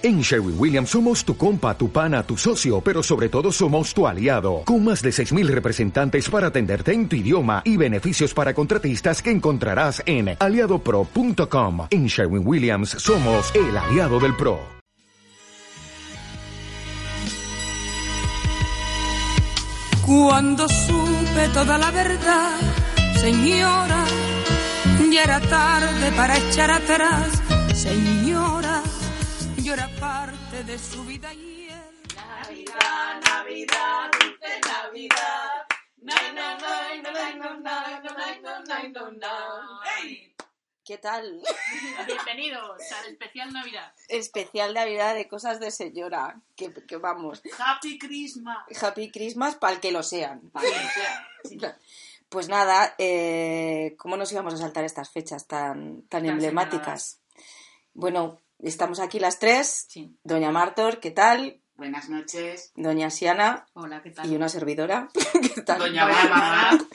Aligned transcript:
En 0.00 0.20
Sherwin 0.20 0.54
Williams 0.56 0.90
somos 0.90 1.24
tu 1.24 1.36
compa, 1.36 1.76
tu 1.76 1.90
pana, 1.90 2.22
tu 2.22 2.36
socio, 2.36 2.80
pero 2.80 3.02
sobre 3.02 3.28
todo 3.28 3.50
somos 3.50 3.92
tu 3.92 4.06
aliado, 4.06 4.62
con 4.64 4.84
más 4.84 5.02
de 5.02 5.10
6.000 5.10 5.48
representantes 5.48 6.30
para 6.30 6.46
atenderte 6.48 6.92
en 6.92 7.08
tu 7.08 7.16
idioma 7.16 7.62
y 7.64 7.76
beneficios 7.76 8.32
para 8.32 8.54
contratistas 8.54 9.20
que 9.20 9.32
encontrarás 9.32 10.00
en 10.06 10.36
aliadopro.com. 10.38 11.88
En 11.90 12.06
Sherwin 12.06 12.46
Williams 12.46 12.90
somos 12.90 13.52
el 13.56 13.76
aliado 13.76 14.20
del 14.20 14.36
PRO. 14.36 14.60
Cuando 20.06 20.68
supe 20.68 21.48
toda 21.52 21.76
la 21.76 21.90
verdad, 21.90 22.60
señora, 23.20 24.04
ya 25.12 25.24
era 25.24 25.40
tarde 25.40 26.12
para 26.16 26.38
echar 26.38 26.70
atrás, 26.70 27.42
señora 27.74 28.17
y 29.68 29.70
era 29.70 29.88
parte 30.00 30.64
de 30.64 30.78
su 30.78 31.04
vida 31.04 31.32
y 31.34 31.68
Navidad, 32.16 33.20
Navidad, 33.20 34.10
dulce 34.18 34.60
Navidad. 34.66 35.66
¿Qué 40.82 40.96
tal? 40.96 41.42
Bienvenidos 42.06 42.80
al 42.92 43.12
especial 43.12 43.52
Navidad. 43.52 43.92
Especial 44.08 44.72
Navidad 44.72 45.14
de 45.14 45.28
cosas 45.28 45.60
de 45.60 45.70
señora. 45.70 46.40
Que, 46.56 46.72
vamos. 46.96 47.42
Happy 47.58 47.98
Christmas. 47.98 48.82
Happy 48.82 49.10
Christmas 49.10 49.56
para 49.56 49.74
el 49.74 49.80
que 49.80 49.92
lo 49.92 50.02
sean. 50.02 50.50
Pues 52.30 52.50
nada, 52.50 52.94
eh, 52.98 53.94
¿cómo 53.96 54.18
nos 54.18 54.30
íbamos 54.32 54.52
a 54.52 54.58
saltar 54.58 54.84
estas 54.84 55.08
fechas 55.08 55.46
tan, 55.46 56.02
tan, 56.10 56.26
emblemáticas? 56.26 57.22
Bueno, 57.94 58.38
estamos 58.60 59.00
aquí 59.00 59.18
las 59.20 59.38
tres. 59.38 59.86
Sí. 59.88 60.16
Doña 60.22 60.50
Martor, 60.50 61.00
¿qué 61.00 61.10
tal? 61.10 61.60
Buenas 61.76 62.08
noches. 62.08 62.72
Doña 62.74 63.08
Siana 63.10 63.66
Hola, 63.74 64.02
¿qué 64.02 64.10
tal? 64.10 64.30
y 64.30 64.34
una 64.34 64.48
servidora. 64.48 65.08
¿Qué 65.54 65.62
tal? 65.62 65.78
Doña 65.78 66.04
Bárbara. 66.06 66.78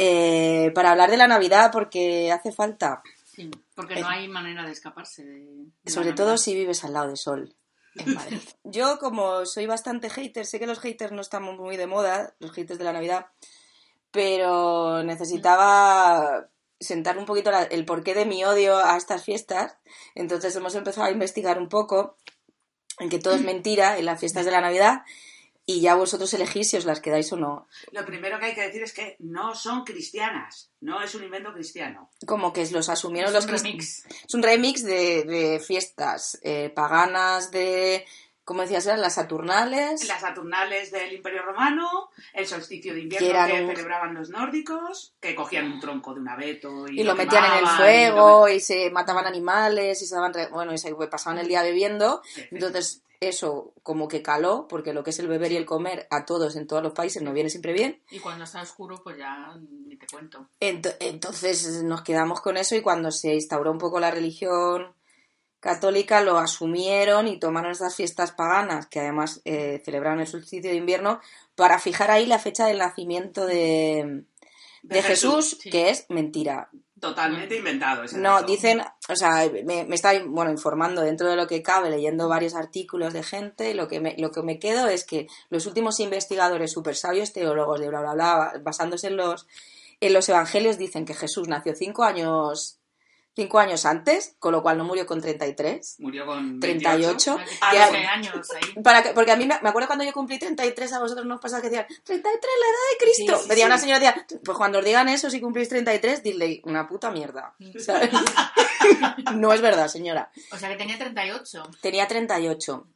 Eh, 0.00 0.70
para 0.76 0.92
hablar 0.92 1.10
de 1.10 1.16
la 1.16 1.26
Navidad, 1.26 1.70
porque 1.72 2.30
hace 2.30 2.52
falta. 2.52 3.02
Sí, 3.26 3.50
porque 3.74 4.00
no 4.00 4.06
hay 4.06 4.28
manera 4.28 4.64
de 4.64 4.70
escaparse 4.70 5.24
de, 5.24 5.90
Sobre 5.90 6.12
todo 6.12 6.38
si 6.38 6.54
vives 6.54 6.84
al 6.84 6.92
lado 6.92 7.08
de 7.08 7.16
Sol, 7.16 7.56
en 7.96 8.14
Madrid. 8.14 8.38
Yo, 8.62 9.00
como 9.00 9.44
soy 9.44 9.66
bastante 9.66 10.08
hater, 10.08 10.46
sé 10.46 10.60
que 10.60 10.68
los 10.68 10.78
haters 10.78 11.10
no 11.10 11.20
están 11.20 11.42
muy 11.42 11.76
de 11.76 11.88
moda, 11.88 12.32
los 12.38 12.52
haters 12.52 12.78
de 12.78 12.84
la 12.84 12.92
Navidad, 12.92 13.26
pero 14.12 15.02
necesitaba 15.02 16.48
sentar 16.80 17.18
un 17.18 17.24
poquito 17.26 17.50
la- 17.50 17.64
el 17.64 17.84
porqué 17.84 18.14
de 18.14 18.24
mi 18.26 18.44
odio 18.44 18.76
a 18.78 18.96
estas 18.96 19.24
fiestas. 19.24 19.76
Entonces 20.14 20.54
hemos 20.56 20.74
empezado 20.74 21.06
a 21.06 21.10
investigar 21.10 21.58
un 21.58 21.68
poco 21.68 22.16
en 22.98 23.08
que 23.08 23.18
todo 23.18 23.34
es 23.34 23.42
mentira 23.42 23.98
en 23.98 24.04
las 24.06 24.20
fiestas 24.20 24.44
de 24.44 24.50
la 24.50 24.60
Navidad 24.60 25.02
y 25.66 25.80
ya 25.82 25.94
vosotros 25.94 26.32
elegís 26.32 26.70
si 26.70 26.76
os 26.78 26.86
las 26.86 27.00
quedáis 27.00 27.30
o 27.32 27.36
no. 27.36 27.68
Lo 27.92 28.04
primero 28.06 28.38
que 28.38 28.46
hay 28.46 28.54
que 28.54 28.62
decir 28.62 28.82
es 28.82 28.92
que 28.94 29.16
no 29.18 29.54
son 29.54 29.84
cristianas, 29.84 30.70
no 30.80 31.02
es 31.02 31.14
un 31.14 31.24
invento 31.24 31.52
cristiano. 31.52 32.10
Como 32.26 32.52
que 32.54 32.66
los 32.70 32.88
asumieron 32.88 33.28
Es 33.28 33.34
los 33.34 33.44
un 33.44 33.50
crist- 33.50 33.62
remix. 33.64 34.06
Es 34.26 34.34
un 34.34 34.42
remix 34.42 34.82
de, 34.82 35.24
de 35.24 35.60
fiestas 35.60 36.38
eh, 36.42 36.70
paganas, 36.70 37.50
de, 37.50 38.06
¿cómo 38.48 38.62
decías? 38.62 38.86
Eran 38.86 39.02
las 39.02 39.14
Saturnales. 39.16 40.08
Las 40.08 40.22
Saturnales 40.22 40.90
del 40.90 41.12
Imperio 41.12 41.42
Romano, 41.42 42.08
el 42.32 42.46
solsticio 42.46 42.94
de 42.94 43.00
invierno 43.02 43.28
Que 43.46 43.52
que, 43.52 43.62
un- 43.62 43.70
celebraban 43.76 44.14
los 44.14 44.30
nórdicos, 44.30 45.14
que 45.20 45.34
cogían 45.34 45.70
un 45.70 45.80
tronco 45.80 46.14
de 46.14 46.20
un 46.20 46.28
abeto 46.30 46.88
y, 46.88 47.00
y 47.02 47.04
lo 47.04 47.14
metían 47.14 47.44
en 47.44 47.58
el 47.58 47.66
fuego 47.66 48.48
y 48.48 48.54
y 48.54 48.60
se 48.60 48.90
mataban 48.90 49.26
animales 49.26 50.00
y 50.00 50.06
se 50.06 50.14
daban 50.14 50.32
re- 50.32 50.48
bueno 50.48 50.72
y 50.72 50.78
se 50.78 50.94
pasaban 50.94 51.38
el 51.38 51.46
día 51.46 51.62
bebiendo 51.62 52.22
lo- 52.50 52.56
entonces 52.56 53.02
eso 53.20 53.74
como 53.82 54.08
que 54.08 54.22
caló 54.22 54.66
porque 54.68 54.92
lo 54.94 55.02
que 55.04 55.10
es 55.10 55.18
el 55.18 55.28
beber 55.28 55.52
y 55.52 55.56
el 55.56 55.66
comer 55.66 56.06
a 56.10 56.24
todos 56.24 56.56
en 56.56 56.66
todos 56.66 56.82
los 56.82 56.92
países 56.92 57.20
nos 57.22 57.34
viene 57.34 57.50
siempre 57.50 57.72
bien 57.74 58.00
Y 58.10 58.18
cuando 58.20 58.44
está 58.44 58.62
oscuro, 58.62 59.00
pues 59.04 59.18
ya 59.18 59.54
ni 59.86 59.96
te 59.96 60.06
cuento. 60.06 60.48
Ent- 60.60 60.96
entonces 61.00 61.82
nos 61.82 62.02
quedamos 62.02 62.40
con 62.40 62.56
eso 62.56 62.74
y 62.76 62.80
cuando 62.80 63.10
se 63.10 63.34
instauró 63.34 63.70
un 63.72 63.78
poco 63.78 64.00
la 64.00 64.10
religión 64.10 64.94
católica 65.60 66.20
lo 66.20 66.38
asumieron 66.38 67.28
y 67.28 67.38
tomaron 67.38 67.72
estas 67.72 67.96
fiestas 67.96 68.32
paganas 68.32 68.86
que 68.86 69.00
además 69.00 69.40
eh, 69.44 69.82
celebraron 69.84 70.20
el 70.20 70.26
solsticio 70.26 70.70
de 70.70 70.76
invierno 70.76 71.20
para 71.54 71.78
fijar 71.78 72.10
ahí 72.10 72.26
la 72.26 72.38
fecha 72.38 72.66
del 72.66 72.78
nacimiento 72.78 73.46
de, 73.46 74.24
de, 74.82 74.96
De 74.96 75.02
Jesús, 75.02 75.46
Jesús, 75.46 75.58
sí. 75.60 75.70
que 75.70 75.90
es 75.90 76.06
mentira 76.08 76.68
Totalmente 77.00 77.56
inventado. 77.56 78.02
ese 78.02 78.18
No, 78.18 78.34
dato. 78.34 78.46
dicen, 78.46 78.82
o 79.08 79.16
sea, 79.16 79.48
me, 79.64 79.84
me 79.84 79.94
está 79.94 80.12
bueno, 80.26 80.50
informando 80.50 81.02
dentro 81.02 81.28
de 81.28 81.36
lo 81.36 81.46
que 81.46 81.62
cabe, 81.62 81.90
leyendo 81.90 82.28
varios 82.28 82.54
artículos 82.54 83.12
de 83.12 83.22
gente, 83.22 83.74
lo 83.74 83.86
que 83.86 84.00
me, 84.00 84.16
lo 84.18 84.32
que 84.32 84.42
me 84.42 84.58
quedo 84.58 84.88
es 84.88 85.04
que 85.04 85.28
los 85.48 85.66
últimos 85.66 86.00
investigadores 86.00 86.72
super 86.72 86.96
sabios, 86.96 87.32
teólogos 87.32 87.80
de 87.80 87.88
bla 87.88 88.00
bla 88.00 88.14
bla, 88.14 88.52
basándose 88.62 89.08
en 89.08 89.16
los, 89.16 89.46
en 90.00 90.12
los 90.12 90.28
evangelios, 90.28 90.76
dicen 90.78 91.04
que 91.04 91.14
Jesús 91.14 91.46
nació 91.46 91.74
cinco 91.76 92.02
años, 92.02 92.77
cinco 93.38 93.58
años 93.60 93.86
antes, 93.86 94.34
con 94.40 94.52
lo 94.52 94.62
cual 94.62 94.76
no 94.78 94.84
murió 94.84 95.06
con 95.06 95.20
33. 95.20 95.96
Murió 96.00 96.26
con 96.26 96.58
38. 96.60 97.36
28. 97.36 97.58
Ah, 97.60 97.74
Ya- 97.74 97.86
12 97.86 97.98
años 98.06 98.48
ahí. 98.54 98.82
Para 98.82 99.02
que, 99.02 99.10
porque 99.10 99.30
a 99.32 99.36
mí 99.36 99.46
me, 99.46 99.58
me 99.62 99.68
acuerdo 99.68 99.86
cuando 99.86 100.04
yo 100.04 100.12
cumplí 100.12 100.38
33, 100.38 100.92
a 100.92 100.98
vosotros 101.00 101.24
nos 101.26 101.40
pasaba 101.40 101.62
que 101.62 101.70
decían 101.70 101.86
33, 102.04 102.24
la 102.32 102.66
edad 102.66 102.84
de 102.90 103.04
Cristo. 103.04 103.36
Sí, 103.36 103.42
sí, 103.42 103.48
me 103.48 103.54
decía 103.54 103.64
sí. 103.66 103.70
una 103.70 103.78
señora, 103.78 103.98
decía, 104.00 104.26
pues 104.44 104.58
cuando 104.58 104.78
os 104.80 104.84
digan 104.84 105.08
eso, 105.08 105.30
si 105.30 105.40
cumplís 105.40 105.68
33, 105.68 106.22
dile 106.22 106.60
una 106.64 106.88
puta 106.88 107.10
mierda. 107.10 107.54
¿sabes? 107.78 108.10
no 109.34 109.52
es 109.52 109.60
verdad, 109.60 109.88
señora. 109.88 110.30
O 110.52 110.56
sea 110.56 110.68
que 110.68 110.76
tenía 110.76 110.98
38. 110.98 111.62
Tenía 111.80 112.06
38. 112.08 112.86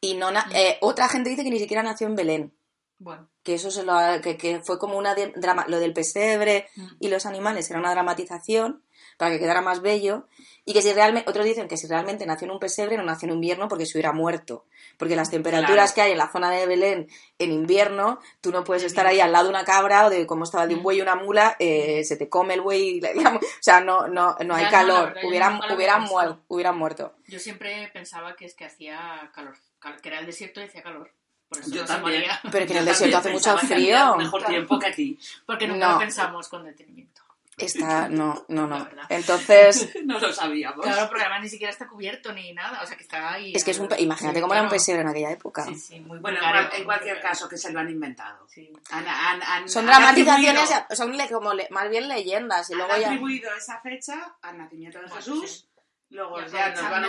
Y 0.00 0.14
no 0.14 0.30
na- 0.30 0.48
eh, 0.54 0.78
otra 0.80 1.08
gente 1.08 1.30
dice 1.30 1.44
que 1.44 1.50
ni 1.50 1.58
siquiera 1.58 1.82
nació 1.82 2.06
en 2.06 2.14
Belén. 2.16 2.54
Bueno, 2.98 3.28
Que 3.42 3.54
eso 3.54 3.70
se 3.70 3.82
lo 3.82 3.92
ha- 3.92 4.20
que, 4.20 4.36
que 4.36 4.60
fue 4.62 4.78
como 4.78 4.96
una 4.96 5.14
de- 5.14 5.32
drama, 5.36 5.66
lo 5.68 5.78
del 5.80 5.92
pesebre 5.92 6.68
Mm. 6.76 6.86
y 7.00 7.08
los 7.08 7.26
animales 7.26 7.68
era 7.68 7.78
una 7.80 7.90
dramatización 7.90 8.83
para 9.16 9.30
que 9.32 9.38
quedara 9.38 9.60
más 9.60 9.80
bello 9.80 10.26
y 10.64 10.72
que 10.72 10.82
si 10.82 10.92
realmente 10.92 11.28
otros 11.30 11.44
dicen 11.44 11.68
que 11.68 11.76
si 11.76 11.86
realmente 11.86 12.24
nació 12.26 12.46
en 12.46 12.52
un 12.52 12.58
pesebre 12.58 12.96
no 12.96 13.02
nació 13.02 13.28
en 13.28 13.34
invierno 13.34 13.68
porque 13.68 13.86
se 13.86 13.96
hubiera 13.98 14.12
muerto 14.12 14.64
porque 14.98 15.16
las 15.16 15.30
temperaturas 15.30 15.92
Claro. 15.92 15.94
que 15.94 16.00
hay 16.02 16.12
en 16.12 16.18
la 16.18 16.30
zona 16.30 16.50
de 16.50 16.66
Belén 16.66 17.08
en 17.38 17.52
invierno 17.52 18.20
tú 18.40 18.50
no 18.52 18.64
puedes 18.64 18.82
estar 18.84 19.06
ahí 19.06 19.20
al 19.20 19.32
lado 19.32 19.44
de 19.44 19.50
una 19.50 19.64
cabra 19.64 20.06
o 20.06 20.10
de 20.10 20.26
como 20.26 20.44
estaba 20.44 20.66
de 20.66 20.74
un 20.74 20.82
buey 20.82 20.98
y 20.98 21.02
una 21.02 21.16
mula 21.16 21.56
eh, 21.58 22.02
se 22.04 22.16
te 22.16 22.28
come 22.28 22.54
el 22.54 22.60
buey 22.62 22.96
y 22.96 23.00
la- 23.00 23.12
digamos, 23.14 23.42
o 23.42 23.46
sea 23.60 23.80
no 23.80 24.08
no 24.08 24.36
no 24.44 24.54
hay 24.54 24.64
Ya, 24.64 24.70
calor 24.70 25.14
hubieran 25.24 25.60
hubieran, 25.76 26.00
pensado. 26.02 26.08
muer- 26.34 26.38
hubieran 26.48 26.78
muerto 26.78 27.14
yo 27.26 27.38
siempre 27.38 27.90
pensaba 27.92 28.34
que 28.36 28.44
es 28.46 28.54
que 28.54 28.64
hacía 28.64 29.30
calor. 29.34 29.56
cal- 29.78 30.00
Que 30.00 30.08
era 30.08 30.18
el 30.20 30.26
desierto 30.26 30.60
y 30.60 30.64
hacía 30.64 30.82
calor. 30.82 31.10
Por 31.48 31.58
eso 31.58 31.70
Yo 31.70 31.84
también. 31.84 32.24
pero 32.50 32.66
que 32.66 32.72
en 32.72 32.78
el 32.78 32.84
desierto 32.86 33.18
hace 33.18 33.30
mucho 33.30 33.56
frío 33.58 34.12
un 34.12 34.18
mejor 34.18 34.44
tiempo 34.44 34.78
que 34.78 34.86
aquí. 34.86 35.18
Porque 35.46 35.66
nunca 35.68 35.86
No. 35.88 35.92
lo 35.94 35.98
pensamos 35.98 36.48
con 36.48 36.64
detenimiento. 36.64 37.20
Está, 37.56 38.08
no, 38.08 38.44
no, 38.48 38.66
no. 38.66 38.88
Entonces, 39.08 39.90
no 40.04 40.18
lo 40.18 40.32
sabíamos. 40.32 40.84
Claro, 40.84 41.06
porque 41.08 41.22
además 41.22 41.42
ni 41.42 41.48
siquiera 41.48 41.70
está 41.72 41.86
cubierto 41.86 42.32
ni 42.32 42.52
nada. 42.52 42.82
O 42.82 42.86
sea 42.86 42.96
que 42.96 43.02
está 43.04 43.32
ahí. 43.32 43.52
es 43.54 43.62
que 43.64 43.70
es 43.70 43.78
un, 43.78 43.88
pe- 43.88 43.96
Sí, 43.96 44.02
imagínate 44.04 44.40
cómo 44.40 44.52
era 44.54 44.62
un 44.62 44.68
claro. 44.68 44.76
pesebre 44.80 45.02
en 45.02 45.08
aquella 45.08 45.30
época. 45.30 45.64
Sí, 45.64 45.74
sí, 45.76 46.00
muy 46.00 46.18
Bueno, 46.18 46.38
en, 46.72 46.84
cualquier 46.84 47.20
caso, 47.20 47.48
que 47.48 47.56
se 47.56 47.72
lo 47.72 47.80
han 47.80 47.88
inventado. 47.90 48.46
Sí. 48.48 48.72
Han- 48.90 49.06
han- 49.06 49.42
han- 49.42 49.68
Son 49.68 49.88
han 49.88 49.94
dramatizaciones, 50.00 50.70
son 50.90 51.12
como 51.30 51.54
le- 51.54 51.68
más 51.70 51.88
bien 51.88 52.08
leyendas 52.08 52.68
y 52.70 52.72
han 52.74 52.78
luego 52.78 52.96
ya... 52.96 53.06
atribuido 53.08 53.54
esa 53.54 53.80
fecha 53.80 54.36
al 54.42 54.58
nacimiento 54.58 55.00
de 55.00 55.08
Jesús. 55.10 55.50
sí. 55.50 55.68
Luego 56.10 56.38
ya 56.46 56.70
nos 56.70 56.82
van 56.90 57.04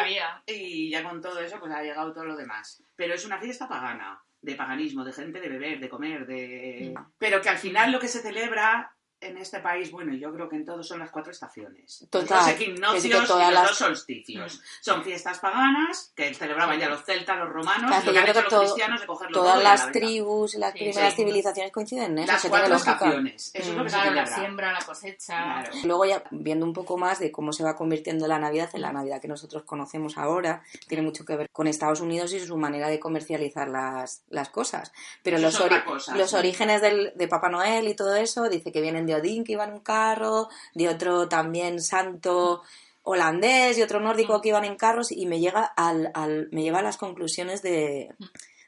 había. 0.00 0.42
y 0.46 0.90
ya 0.90 1.02
con 1.02 1.20
todo 1.20 1.40
eso 1.40 1.58
pues 1.58 1.72
ha 1.72 1.82
llegado 1.82 2.12
todo 2.12 2.24
lo 2.24 2.36
demás. 2.36 2.80
Pero 2.94 3.14
es 3.14 3.24
una 3.24 3.38
fiesta 3.40 3.66
pagana, 3.68 4.22
de 4.42 4.54
paganismo, 4.54 5.02
de 5.04 5.12
gente 5.12 5.40
de 5.40 5.48
beber, 5.48 5.80
de 5.80 5.88
comer, 5.88 6.24
de... 6.24 6.94
Mm. 6.96 7.02
Pero 7.18 7.40
que 7.40 7.48
al 7.48 7.58
final 7.58 7.90
lo 7.90 7.98
que 7.98 8.06
se 8.06 8.20
celebra 8.20 8.92
en 9.20 9.36
este 9.38 9.58
país, 9.60 9.90
bueno, 9.90 10.14
yo 10.14 10.32
creo 10.32 10.48
que 10.48 10.56
en 10.56 10.64
todos 10.64 10.86
son 10.86 11.00
las 11.00 11.10
cuatro 11.10 11.32
estaciones. 11.32 12.06
Total, 12.08 12.38
Los 12.38 12.48
es 12.48 12.54
que 12.54 12.64
equinoccios 12.64 13.26
todas 13.26 13.42
y 13.42 13.52
los 13.52 13.54
las- 13.54 13.68
dos 13.70 13.78
solsticios. 13.78 14.60
Son 14.80 15.02
fiestas 15.02 15.38
paganas 15.40 16.12
que 16.14 16.32
celebraban 16.34 16.78
ya 16.78 16.88
los 16.88 17.02
celtas, 17.04 17.36
los 17.38 17.48
romanos, 17.48 17.90
Claro, 17.90 18.04
yo 18.12 18.12
creo 18.22 18.34
que 18.34 18.40
los 18.42 18.48
todo- 18.48 18.60
cristianos 18.60 19.00
de 19.00 19.06
cogerlo 19.06 19.34
Todas 19.34 19.54
todo 19.54 19.62
la 19.64 19.70
las 19.70 19.90
tribus 19.92 20.54
las 20.54 20.72
Sí, 20.72 20.78
primeras 20.78 21.10
sí. 21.14 21.16
civilizaciones 21.16 21.72
coinciden 21.72 22.12
en 22.12 22.18
eso, 22.20 22.32
Las 22.32 22.44
cuatro 22.46 22.74
estaciones. 22.76 23.50
Eso 23.54 23.70
es 23.70 23.76
lo 23.76 23.82
que 23.84 23.90
se 23.90 23.96
Claro, 23.96 24.10
la 24.14 24.24
celebra. 24.24 24.40
siembra, 24.42 24.72
la 24.72 24.78
cosecha. 24.86 25.34
Claro. 25.62 25.70
Luego 25.84 26.04
ya 26.04 26.22
viendo 26.30 26.64
un 26.64 26.72
poco 26.72 26.96
más 26.96 27.18
de 27.18 27.32
cómo 27.32 27.52
se 27.52 27.64
va 27.64 27.74
convirtiendo 27.76 28.26
la 28.28 28.38
Navidad 28.38 28.70
en 28.74 28.82
la 28.82 28.92
Navidad 28.92 29.20
que 29.20 29.28
nosotros 29.28 29.64
conocemos 29.64 30.16
ahora, 30.16 30.62
tiene 30.86 31.02
mucho 31.02 31.24
que 31.24 31.34
ver 31.36 31.50
con 31.50 31.66
Estados 31.66 32.00
Unidos 32.00 32.32
y 32.32 32.40
su 32.40 32.56
manera 32.56 32.88
de 32.88 33.00
comercializar 33.00 33.68
las, 33.68 34.22
las 34.30 34.48
cosas. 34.48 34.92
Pero 35.24 35.38
Eso 35.38 35.46
los, 35.46 35.60
ori- 35.60 35.84
cosa, 35.84 36.16
los 36.16 36.30
sí. 36.30 36.36
orígenes 36.36 36.80
del, 36.82 37.12
de 37.16 37.26
Papá 37.28 37.48
Noel 37.48 37.88
y 37.88 37.96
todo 37.96 38.14
eso, 38.14 38.48
dice 38.48 38.70
que 38.70 38.80
vienen 38.80 39.07
de 39.08 39.16
Odín, 39.16 39.42
que 39.42 39.54
iba 39.54 39.64
en 39.64 39.72
un 39.72 39.80
carro, 39.80 40.48
de 40.74 40.88
otro 40.88 41.28
también 41.28 41.82
santo 41.82 42.62
holandés 43.02 43.78
y 43.78 43.82
otro 43.82 44.00
nórdico 44.00 44.40
que 44.40 44.50
iban 44.50 44.64
en 44.64 44.76
carros 44.76 45.10
y 45.10 45.26
me 45.26 45.40
llega 45.40 45.64
al, 45.64 46.10
al 46.14 46.48
me 46.52 46.62
lleva 46.62 46.80
a 46.80 46.82
las 46.82 46.98
conclusiones 46.98 47.62
de, 47.62 48.10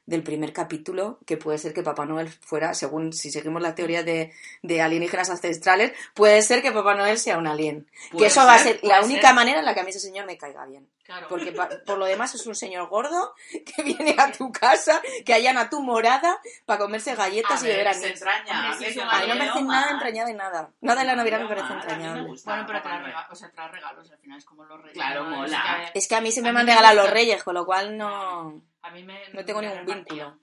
del 0.07 0.23
primer 0.23 0.53
capítulo, 0.53 1.19
que 1.27 1.37
puede 1.37 1.59
ser 1.59 1.73
que 1.73 1.83
Papá 1.83 2.05
Noel 2.05 2.29
fuera, 2.29 2.75
según 2.75 3.13
si 3.13 3.31
seguimos 3.31 3.63
la 3.63 3.75
teoría 3.75 4.03
de, 4.03 4.33
de 4.63 4.83
alienígenas 4.83 5.31
ancestrales, 5.31 5.93
puede 6.15 6.43
ser 6.43 6.63
que 6.63 6.73
Papá 6.73 6.95
Noel 6.95 7.19
sea 7.19 7.39
un 7.39 7.47
alien. 7.47 7.89
que 8.17 8.27
eso 8.27 8.45
va 8.45 8.55
a 8.55 8.59
ser, 8.59 8.81
la 8.83 9.03
única 9.03 9.29
ser. 9.29 9.35
manera 9.35 9.59
en 9.61 9.65
la 9.65 9.75
que 9.75 9.81
a 9.81 9.85
mí 9.85 9.91
ese 9.91 10.01
señor 10.01 10.27
me 10.27 10.37
caiga 10.37 10.67
bien. 10.67 10.89
Claro. 11.05 11.27
Porque 11.29 11.51
pa- 11.53 11.69
por 11.87 11.99
lo 11.99 12.05
demás 12.07 12.35
es 12.37 12.47
un 12.47 12.55
señor 12.55 12.89
gordo 12.89 13.35
que 13.51 13.83
viene 13.83 14.15
a 14.19 14.31
tu 14.33 14.51
casa, 14.53 15.01
que 15.25 15.35
allana 15.35 15.69
tu 15.69 15.81
morada 15.83 16.39
para 16.67 16.79
comerse 16.79 17.15
galletas 17.17 17.63
A 17.63 17.67
y 17.67 17.69
beber 17.69 17.89
anís. 17.89 18.05
entraña. 18.05 18.73
Hombre, 18.73 18.93
sí, 18.93 19.01
A 19.01 19.21
mí 19.21 19.27
no 19.29 19.35
me 19.35 19.41
parece 19.41 19.63
nada 19.63 19.87
mal. 19.87 19.95
entrañable 19.95 20.35
nada. 20.35 20.71
Nada 20.81 21.01
de 21.01 21.07
la 21.07 21.17
Navidad 21.17 21.41
me 21.41 21.49
parece 21.49 21.67
a 21.73 21.75
entrañable. 21.77 22.23
gusta 22.29 22.51
Bueno, 22.53 22.65
pero 22.67 22.79
Papá 22.79 22.89
trae, 22.91 23.01
Noel. 23.01 23.13
rega- 23.13 23.29
o 23.31 23.35
sea, 23.35 23.51
trae 23.51 23.69
regalos, 23.69 24.11
al 24.11 24.19
final 24.19 24.39
es 24.39 24.45
como 24.45 24.65
los 24.65 24.81
reyes. 24.81 24.95
Claro, 24.95 25.25
mola. 25.25 25.91
Es 25.95 26.07
que 26.09 26.15
a 26.15 26.21
mí 26.21 26.31
siempre 26.31 26.51
A 26.51 26.53
me 26.53 26.61
han 26.61 26.67
regalado 26.67 26.95
los 27.03 27.11
reyes, 27.11 27.43
con 27.43 27.55
lo 27.55 27.65
cual 27.67 27.97
no... 27.99 28.63
a 28.83 28.91
mí 28.91 29.03
me, 29.05 29.29
No 29.33 29.45
tengo 29.45 29.61
me 29.61 29.69
ningún 29.69 29.87
vínculo. 29.87 30.39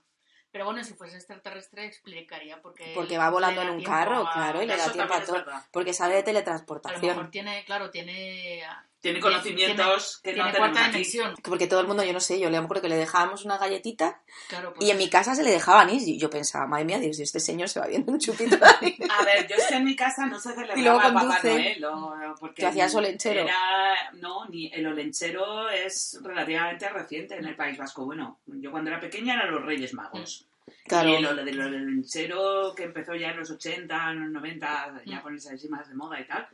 Pero 0.49 0.65
bueno, 0.65 0.83
si 0.83 0.93
fuese 0.93 1.17
extraterrestre 1.17 1.85
explicaría 1.85 2.61
porque... 2.61 2.93
Porque 2.95 3.17
va 3.17 3.29
volando 3.29 3.61
en 3.61 3.69
un 3.69 3.83
carro, 3.83 4.25
a- 4.27 4.31
claro, 4.33 4.63
y 4.63 4.65
le 4.65 4.77
da 4.77 4.91
tiempo 4.91 5.13
a 5.13 5.23
todo. 5.23 5.45
Porque 5.71 5.93
sabe 5.93 6.13
de 6.13 6.19
A 6.19 6.21
lo 6.21 6.25
mejor 6.25 6.33
teletransportación. 6.45 7.31
tiene, 7.31 7.65
claro, 7.65 7.91
tiene... 7.91 8.63
Tiene 8.99 9.19
conocimientos 9.19 10.19
que 10.23 10.31
no 10.31 10.35
tiene 10.35 10.51
tenemos 10.51 10.71
cuarta 10.71 10.87
dimensión. 10.91 11.35
Porque 11.43 11.67
todo 11.67 11.79
el 11.81 11.87
mundo, 11.87 12.03
yo 12.03 12.13
no 12.13 12.19
sé, 12.19 12.39
yo 12.39 12.49
le 12.49 12.57
acuerdo 12.57 12.81
que 12.81 12.89
le 12.89 12.95
dejábamos 12.97 13.45
una 13.45 13.57
galletita 13.57 14.21
Claro, 14.49 14.73
pues 14.73 14.87
y 14.87 14.91
en 14.91 14.97
mi 14.97 15.07
casa 15.09 15.35
se 15.35 15.43
le 15.43 15.51
dejaban 15.51 15.87
anís. 15.89 16.07
Y 16.07 16.17
yo 16.17 16.29
pensaba, 16.29 16.65
madre 16.65 16.85
mía, 16.85 16.99
Dios, 16.99 17.19
este 17.19 17.39
señor 17.39 17.69
se 17.69 17.79
va 17.79 17.85
viendo 17.87 18.11
un 18.11 18.19
chupito 18.19 18.57
de 18.57 18.65
anís. 18.65 18.97
A 19.09 19.23
ver, 19.23 19.47
yo 19.47 19.55
es 19.55 19.67
que 19.67 19.75
en 19.75 19.83
mi 19.85 19.95
casa 19.95 20.25
no 20.25 20.39
se 20.39 20.49
celebraba 20.49 20.79
Y 20.79 20.83
luego 20.83 20.99
Papá. 20.99 21.39
Noel, 21.43 21.85
o- 21.85 22.35
porque 22.39 22.61
¿Tú 22.63 22.67
hacías 22.67 22.93
olenchero? 22.95 23.41
Era, 23.41 24.11
no, 24.13 24.45
ni 24.49 24.67
el 24.73 24.85
olenchero 24.87 25.69
es 25.69 26.19
relativamente 26.23 26.89
reciente 26.89 27.35
en 27.35 27.45
el 27.45 27.55
País 27.55 27.77
Vasco. 27.77 28.03
Bueno, 28.05 28.39
yo 28.47 28.71
cuando 28.71 28.89
era 28.89 28.99
pequeña 28.99 29.35
eran 29.35 29.51
los 29.51 29.63
Reyes 29.63 29.93
Magos. 29.93 30.47
Claro. 30.85 31.09
Y 31.09 31.15
el, 31.15 31.25
ole- 31.25 31.49
el 31.49 31.61
olenchero 31.61 32.73
que 32.75 32.83
empezó 32.83 33.15
ya 33.15 33.29
en 33.29 33.37
los 33.37 33.49
80, 33.51 34.11
en 34.11 34.19
los 34.21 34.31
90, 34.31 35.01
ya 35.05 35.19
Mm. 35.19 35.23
ponerse 35.23 35.53
así 35.53 35.69
más 35.69 35.87
de 35.87 35.95
moda 35.95 36.19
y 36.19 36.25
tal. 36.27 36.47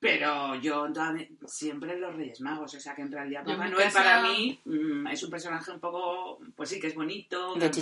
Pero 0.00 0.54
yo 0.56 0.82
mi- 1.12 1.28
siempre 1.46 1.98
los 1.98 2.14
Reyes 2.16 2.40
Magos, 2.40 2.74
o 2.74 2.80
sea 2.80 2.94
que 2.94 3.02
en 3.02 3.12
realidad 3.12 3.44
Papá 3.44 3.68
Noel 3.68 3.84
casa- 3.84 3.98
para 4.02 4.22
mí 4.22 4.58
mm, 4.64 5.06
es 5.08 5.22
un 5.22 5.30
personaje 5.30 5.70
un 5.70 5.78
poco, 5.80 6.40
pues 6.56 6.70
sí 6.70 6.80
que 6.80 6.86
es 6.86 6.94
bonito, 6.94 7.54
De 7.54 7.66
es 7.66 7.72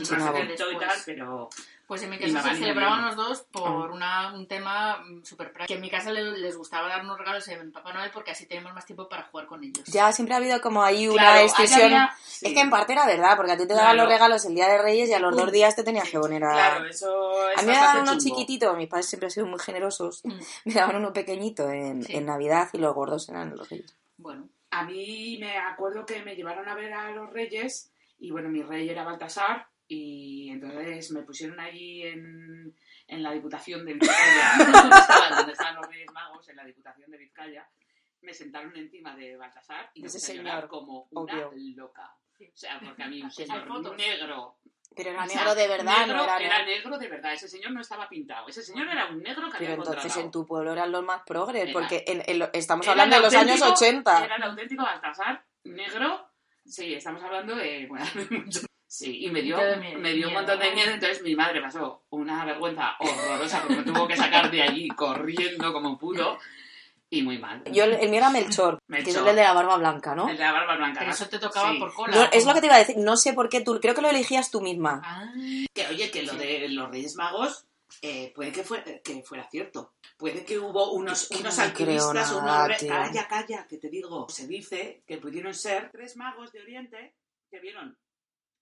y 0.73 0.77
tal, 0.79 0.99
pero 1.07 1.49
Pues 1.89 2.03
en 2.03 2.11
mi 2.11 2.19
casa 2.19 2.43
se 2.43 2.57
celebraban 2.57 3.07
los 3.07 3.17
dos 3.17 3.41
por 3.51 3.91
una, 3.91 4.35
un 4.35 4.47
tema 4.47 4.99
mm, 4.99 5.25
súper 5.25 5.53
práctico. 5.53 5.69
Que 5.69 5.75
en 5.77 5.81
mi 5.81 5.89
casa 5.91 6.13
le- 6.13 6.39
les 6.39 6.55
gustaba 6.55 6.87
darnos 6.87 7.17
regalos 7.19 7.49
en 7.49 7.73
Papá 7.73 7.95
Noel 7.95 8.11
porque 8.13 8.31
así 8.33 8.47
tenemos 8.47 8.75
más 8.75 8.85
tiempo 8.85 9.09
para 9.09 9.23
jugar 9.25 9.47
con 9.47 9.65
ellos. 9.65 9.85
Ya 9.87 10.13
siempre 10.13 10.35
ha 10.35 10.37
habido 10.37 10.61
como 10.61 10.83
ahí 10.83 11.09
una 11.09 11.17
Claro, 11.17 11.49
había- 11.57 12.11
sí. 12.23 12.47
Es 12.47 12.53
que 12.53 12.61
en 12.61 12.69
parte 12.69 12.93
era 12.93 13.07
verdad, 13.07 13.37
porque 13.37 13.53
a 13.53 13.57
ti 13.57 13.67
te 13.67 13.73
daban 13.73 13.95
Claro. 13.95 14.03
los 14.03 14.13
regalos 14.13 14.45
el 14.45 14.55
día 14.55 14.69
de 14.69 14.83
Reyes 14.83 15.09
y 15.09 15.15
a 15.15 15.19
los 15.19 15.35
dos 15.35 15.51
días 15.51 15.75
te 15.77 15.83
tenías 15.83 16.11
que 16.11 16.19
poner 16.21 16.45
a... 16.45 16.51
Claro, 16.53 16.85
eso 16.87 17.49
es 17.53 17.59
A 17.59 17.63
mí 17.63 17.69
me 17.69 17.75
daban 17.75 18.03
uno 18.03 18.13
chungo. 18.19 18.21
chiquitito, 18.37 18.75
mis 18.75 18.89
padres 18.89 19.07
siempre 19.09 19.29
han 19.29 19.31
sido 19.31 19.47
muy 19.47 19.59
generosos. 19.59 20.21
Mm. 20.25 20.39
Me 20.67 20.75
daban 20.75 20.97
uno 20.97 21.13
pequeñito 21.15 21.71
en, 21.71 22.03
Sí. 22.05 22.17
en 22.17 22.27
Navidad 22.27 22.69
y 22.75 22.79
los 22.79 22.95
gordos 22.95 23.27
eran 23.31 23.57
los 23.57 23.67
Reyes. 23.71 23.97
Bueno, 24.19 24.47
A 24.71 24.85
mí 24.85 25.39
me 25.41 25.57
acuerdo 25.57 26.05
que 26.05 26.23
me 26.23 26.37
llevaron 26.37 26.69
a 26.69 26.75
ver 26.75 26.93
a 26.93 27.11
los 27.13 27.33
reyes 27.33 27.91
y 28.19 28.31
bueno, 28.31 28.51
mi 28.51 28.63
rey 28.63 28.87
era 28.91 29.03
Baltasar 29.03 29.67
y 29.89 30.51
entonces 30.51 31.11
me 31.13 31.23
pusieron 31.23 31.59
allí 31.59 32.03
en, 32.03 32.77
en 33.07 33.23
la 33.23 33.33
Diputación 33.33 33.85
de 33.87 33.95
Vizcaya, 33.95 34.53
donde 34.59 34.97
estaban, 34.99 35.37
donde 35.37 35.53
estaban 35.53 35.75
los 35.77 35.87
Reyes 35.89 36.13
Magos, 36.13 36.49
en 36.49 36.57
la 36.57 36.65
Diputación 36.65 37.11
de 37.11 37.17
Vizcaya. 37.19 37.69
Me 38.21 38.35
sentaron 38.35 38.77
encima 38.77 39.17
de 39.17 39.37
Baltasar 39.37 39.91
y 39.95 40.01
me 40.03 40.09
Ese 40.09 40.19
señor, 40.21 40.45
llorar 40.45 40.69
como 40.69 41.09
una 41.13 41.47
obvio. 41.49 41.53
loca. 41.77 42.15
O 42.41 42.45
sea, 42.57 42.79
porque 42.85 43.03
a 43.03 43.09
mí 43.09 43.23
un 43.23 43.31
señor 43.31 43.67
negro. 43.97 44.59
Pero 44.97 45.11
era 45.11 45.25
o 45.25 45.29
sea, 45.29 45.37
negro 45.39 45.55
de 45.55 45.69
verdad, 45.69 45.99
negro, 46.07 46.17
no 46.17 46.25
era 46.25 46.37
era 46.39 46.59
negro. 46.65 46.73
negro 46.91 46.99
de 46.99 47.09
verdad. 47.09 47.33
Ese 47.35 47.49
señor 47.49 47.71
no 47.73 47.81
estaba 47.81 48.09
pintado. 48.09 48.49
Ese 48.49 48.63
señor 48.63 48.89
era 48.89 49.07
un 49.07 49.23
negro 49.23 49.47
que 49.51 49.59
Pero 49.59 49.73
había 49.73 49.75
entonces 49.75 49.95
contratado. 49.95 50.25
en 50.25 50.31
tu 50.33 50.47
pueblo 50.47 50.73
eran 50.73 50.91
los 50.93 51.05
más 51.05 51.23
progres, 51.27 51.63
Era- 51.65 51.73
porque 51.73 52.05
en- 52.07 52.23
en 52.27 52.39
lo- 52.41 52.51
estamos 52.53 52.87
hablando 52.89 53.17
de 53.17 53.23
los 53.23 53.35
años 53.35 53.61
auténtico- 53.63 53.73
80. 54.11 54.25
Era 54.25 54.37
el 54.37 54.43
auténtico 54.43 54.83
Baltasar 54.83 55.45
negro. 55.65 56.31
Sí, 56.65 56.95
estamos 56.95 57.23
hablando 57.23 57.55
de. 57.57 57.87
Bueno. 57.87 58.05
Sí, 58.91 59.27
y 59.27 59.31
me 59.31 59.43
dio, 59.43 59.59
me 59.99 60.15
dio 60.15 60.29
un 60.29 60.35
montón 60.35 60.59
de 60.59 60.71
miedo. 60.73 60.91
Entonces 60.91 61.23
mi 61.23 61.35
madre 61.37 61.61
pasó 61.61 62.05
una 62.09 62.45
vergüenza 62.47 62.97
horrorosa 62.99 63.61
porque 63.61 63.77
me 63.77 63.83
tuvo 63.83 64.09
que 64.09 64.17
sacar 64.17 64.51
de 64.51 64.63
allí 64.63 64.89
corriendo 64.89 65.73
como 65.75 65.99
pudo. 65.99 66.39
Y 67.11 67.23
muy 67.23 67.39
mal. 67.39 67.63
Yo, 67.73 67.85
el, 67.85 68.09
mío 68.11 68.19
era 68.19 68.29
Melchor, 68.31 68.79
que 68.87 68.99
es 68.99 69.07
Melchor. 69.07 69.29
el 69.29 69.37
de 69.37 69.43
la 69.43 69.53
barba 69.55 69.77
blanca, 69.79 70.15
¿no? 70.15 70.29
El 70.29 70.37
de 70.37 70.43
la 70.43 70.53
barba 70.53 70.77
blanca. 70.77 71.01
pero 71.01 71.13
eso 71.13 71.27
te 71.29 71.39
tocaba 71.39 71.73
Sí. 71.73 71.79
por 71.79 71.95
cola. 71.95 72.15
Yo- 72.15 72.29
es 72.33 72.45
¿o 72.45 72.49
lo 72.49 72.55
que 72.55 72.61
te 72.61 72.67
iba 72.67 72.75
a 72.77 72.79
decir, 72.81 72.97
no 72.99 73.17
sé 73.17 73.33
por 73.33 73.49
qué 73.49 73.63
tú, 73.63 73.79
creo 73.81 73.95
que 73.95 74.03
lo 74.03 74.11
elegías 74.11 74.51
tú 74.51 74.61
misma. 74.61 75.01
Ah, 75.05 75.33
Que 75.75 75.87
oye, 75.87 76.11
que 76.11 76.23
lo 76.25 76.35
de 76.35 76.69
los 76.69 76.91
Reyes 76.91 77.15
Magos. 77.17 77.65
eh, 78.03 78.31
puede 78.35 78.53
que, 78.53 78.63
fue, 78.63 79.01
que 79.03 79.23
fuera 79.23 79.49
cierto. 79.51 79.93
Puede 80.19 80.45
que 80.45 80.59
hubo 80.59 80.93
unos, 80.93 81.31
unos 81.31 81.57
no 81.57 81.63
alquimistas, 81.65 82.31
nada, 82.33 82.65
unos 82.67 82.81
re-. 82.81 82.87
Calla, 82.87 83.27
calla, 83.27 83.67
que 83.67 83.79
te 83.79 83.89
digo. 83.89 84.27
Se 84.29 84.47
dice 84.47 85.03
que 85.07 85.17
pudieron 85.17 85.55
ser 85.55 85.91
tres 85.91 86.15
magos 86.17 86.53
de 86.53 86.61
Oriente 86.61 87.15
que 87.51 87.59
vieron 87.61 87.97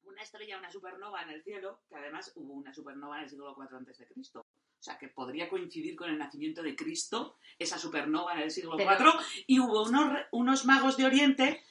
una 0.06 0.22
estrella, 0.22 0.58
una 0.58 0.70
supernova 0.70 1.22
en 1.22 1.30
el 1.30 1.42
cielo, 1.42 1.80
que 1.88 1.96
además 1.96 2.32
hubo 2.36 2.54
una 2.54 2.72
supernova 2.72 3.18
en 3.18 3.24
el 3.24 3.30
siglo 3.30 3.54
IV 3.58 3.76
antes 3.76 3.98
de 3.98 4.06
Cristo. 4.06 4.40
O 4.78 4.82
sea, 4.82 4.98
que 4.98 5.08
podría 5.08 5.48
coincidir 5.48 5.96
con 5.96 6.08
el 6.10 6.18
nacimiento 6.18 6.62
de 6.62 6.76
Cristo, 6.76 7.36
esa 7.58 7.78
supernova 7.78 8.34
en 8.34 8.40
el 8.40 8.50
siglo 8.50 8.76
Pero- 8.76 8.90
IV, 8.92 9.12
y 9.46 9.58
hubo 9.60 9.82
unos, 9.84 10.18
unos 10.32 10.64
magos 10.64 10.96
de 10.96 11.06
Oriente 11.06 11.62